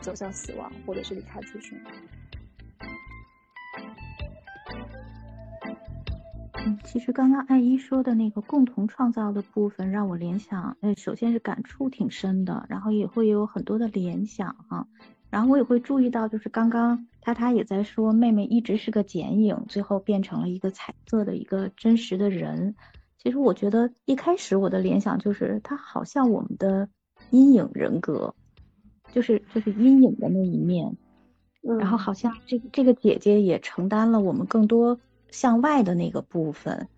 [0.00, 1.78] 走向死亡，或者是离开咨询。
[6.64, 14.88] 嗯，其实刚刚艾依说的那个共同创造的部分，让我联想，呃，首先是感触挺深的，然后也会有很多的联想哈。
[15.32, 22.74] 然后我也会注意到，就是刚刚他他也在说，妹妹一直是个剪影，最后变成了一个彩色的一个真实的人。
[23.16, 26.86] 其实我觉得一开始我的联想就是，他好像我们的
[27.30, 28.34] 阴影人格，
[29.10, 30.94] 就是就是阴影的那一面。
[31.62, 36.88] 然后好像这个这个姐姐也承担了我们更多向外的那个部分。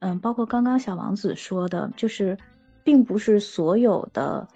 [0.00, 2.36] 嗯，包括刚刚小王子说的，就是
[2.84, 4.46] 并不是所有的。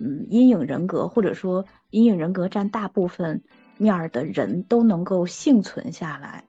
[0.00, 3.42] 嗯，阴影人格或者说阴影人格占大部分
[3.76, 6.46] 面儿的人都能够幸存下来，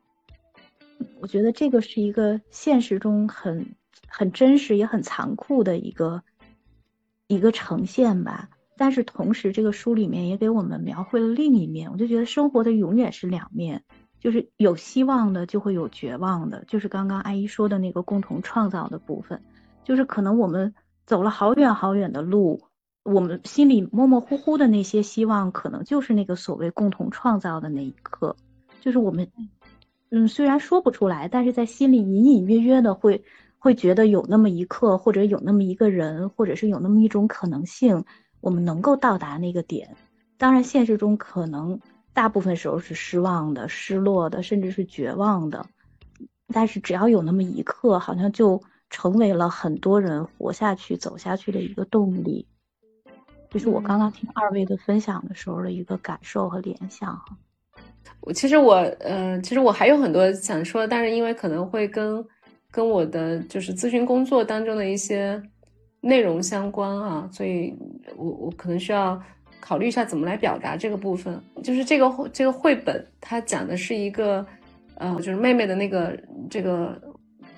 [1.20, 3.76] 我觉得这个是一个现实中很
[4.08, 6.24] 很真实也很残酷的一个
[7.28, 8.50] 一个呈现吧。
[8.78, 11.92] 但是同时，这个书里面也给我们描绘了另一面。
[11.92, 13.84] 我就觉得生活的永远是两面，
[14.20, 19.44] 就是有希望的就会有绝望的，就是刚刚阿姨说的那个共同创造的部分，
[19.84, 20.74] 就是可能我们
[21.06, 22.64] 走了好远好远的路。
[23.04, 28.36] 我们心里模模糊糊的那些希望，可能就是那个所谓共同创造的那一刻，
[28.80, 29.28] 就是我们，
[30.12, 33.24] 嗯，虽然说不出来，但是在心里隐隐约约的会
[33.58, 38.04] 会觉得有那么一刻，或者有那么一个人，或者是有那么一种可能性，
[38.40, 39.96] 我们能够到达那个点。
[40.38, 41.80] 当然，现实中可能
[42.14, 45.66] 大部分时候是失望的、失落的，甚至是绝望的。
[46.54, 52.46] 但是只要有那么一刻，好像就成为了很多人活下去、走下去的一个动力。
[53.52, 57.38] 就是我刚刚听二位的分享的时候的一个感受和联想哈。
[58.22, 62.26] 我其实我呃，其实我还有很多想说，但是因为可能会跟
[62.72, 65.42] 跟我的就是咨询工作当中的一些
[66.00, 67.78] 内容相关啊，所以
[68.16, 69.22] 我我可能需要
[69.60, 71.38] 考虑一下怎么来表达这个部分。
[71.62, 74.46] 就是这个这个绘本，它讲的是一个
[74.96, 76.18] 呃，就是妹妹的那个
[76.50, 76.98] 这个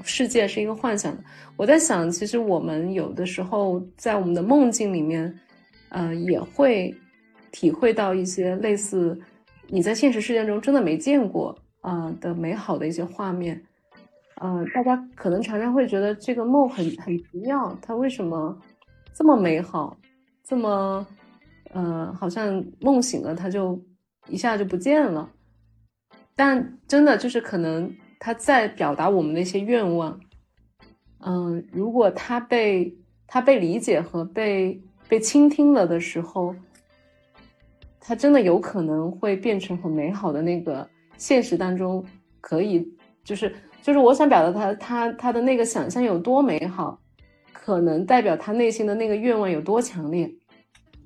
[0.03, 1.23] 世界是一个幻想的。
[1.55, 5.39] 我在想，其实我们有的时候在我们的梦境里面。
[5.93, 6.91] 呃，也会
[7.51, 9.15] 体会到一些类似
[9.67, 13.63] 你在现实世界中真的没见过啊的美好的一些画面。
[14.37, 18.59] 呃，大家可能常常会觉得这个梦很很奇妙，它为什么
[19.13, 19.95] 这么美好，
[20.43, 21.05] 这么
[21.69, 23.79] 呃，好像梦醒了它就
[24.27, 25.31] 一下就不见了。
[26.35, 30.19] 但真的就是可能他在表达我们的一些愿望。
[31.19, 34.81] 嗯，如果他被他被理解和被。
[35.07, 36.55] 被倾听了的时候，
[37.99, 40.87] 它真的有可能会变成很美好的那个
[41.17, 42.03] 现实当中，
[42.41, 42.85] 可以
[43.23, 46.99] 就是就是我想表达他他他的那个想象有多美好，
[47.51, 50.29] 可能代表他内心的那个愿望有多强烈。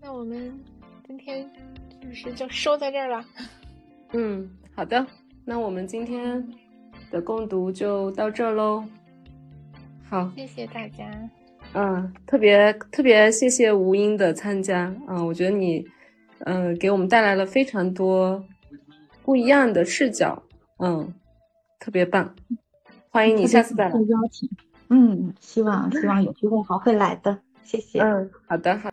[0.02, 0.58] 那我们
[1.06, 1.48] 今天
[2.02, 3.26] 是不是就收在这儿了？
[4.14, 5.06] 嗯，好的，
[5.44, 6.48] 那我们今天
[7.12, 8.84] 的共读就到这儿喽。
[10.10, 11.30] 好，谢谢大家。
[11.74, 15.24] 嗯，特别特别谢谢吴英的参加啊！
[15.24, 15.86] 我觉得你，
[16.40, 18.44] 嗯，给我们带来了非常多
[19.24, 20.42] 不一样的视角，
[20.80, 21.14] 嗯，
[21.80, 22.34] 特别棒，
[23.10, 24.50] 欢迎你下次再来邀请。
[24.90, 28.00] 嗯，希望希望有机会还会来的，谢谢。
[28.00, 28.90] 嗯，好的好。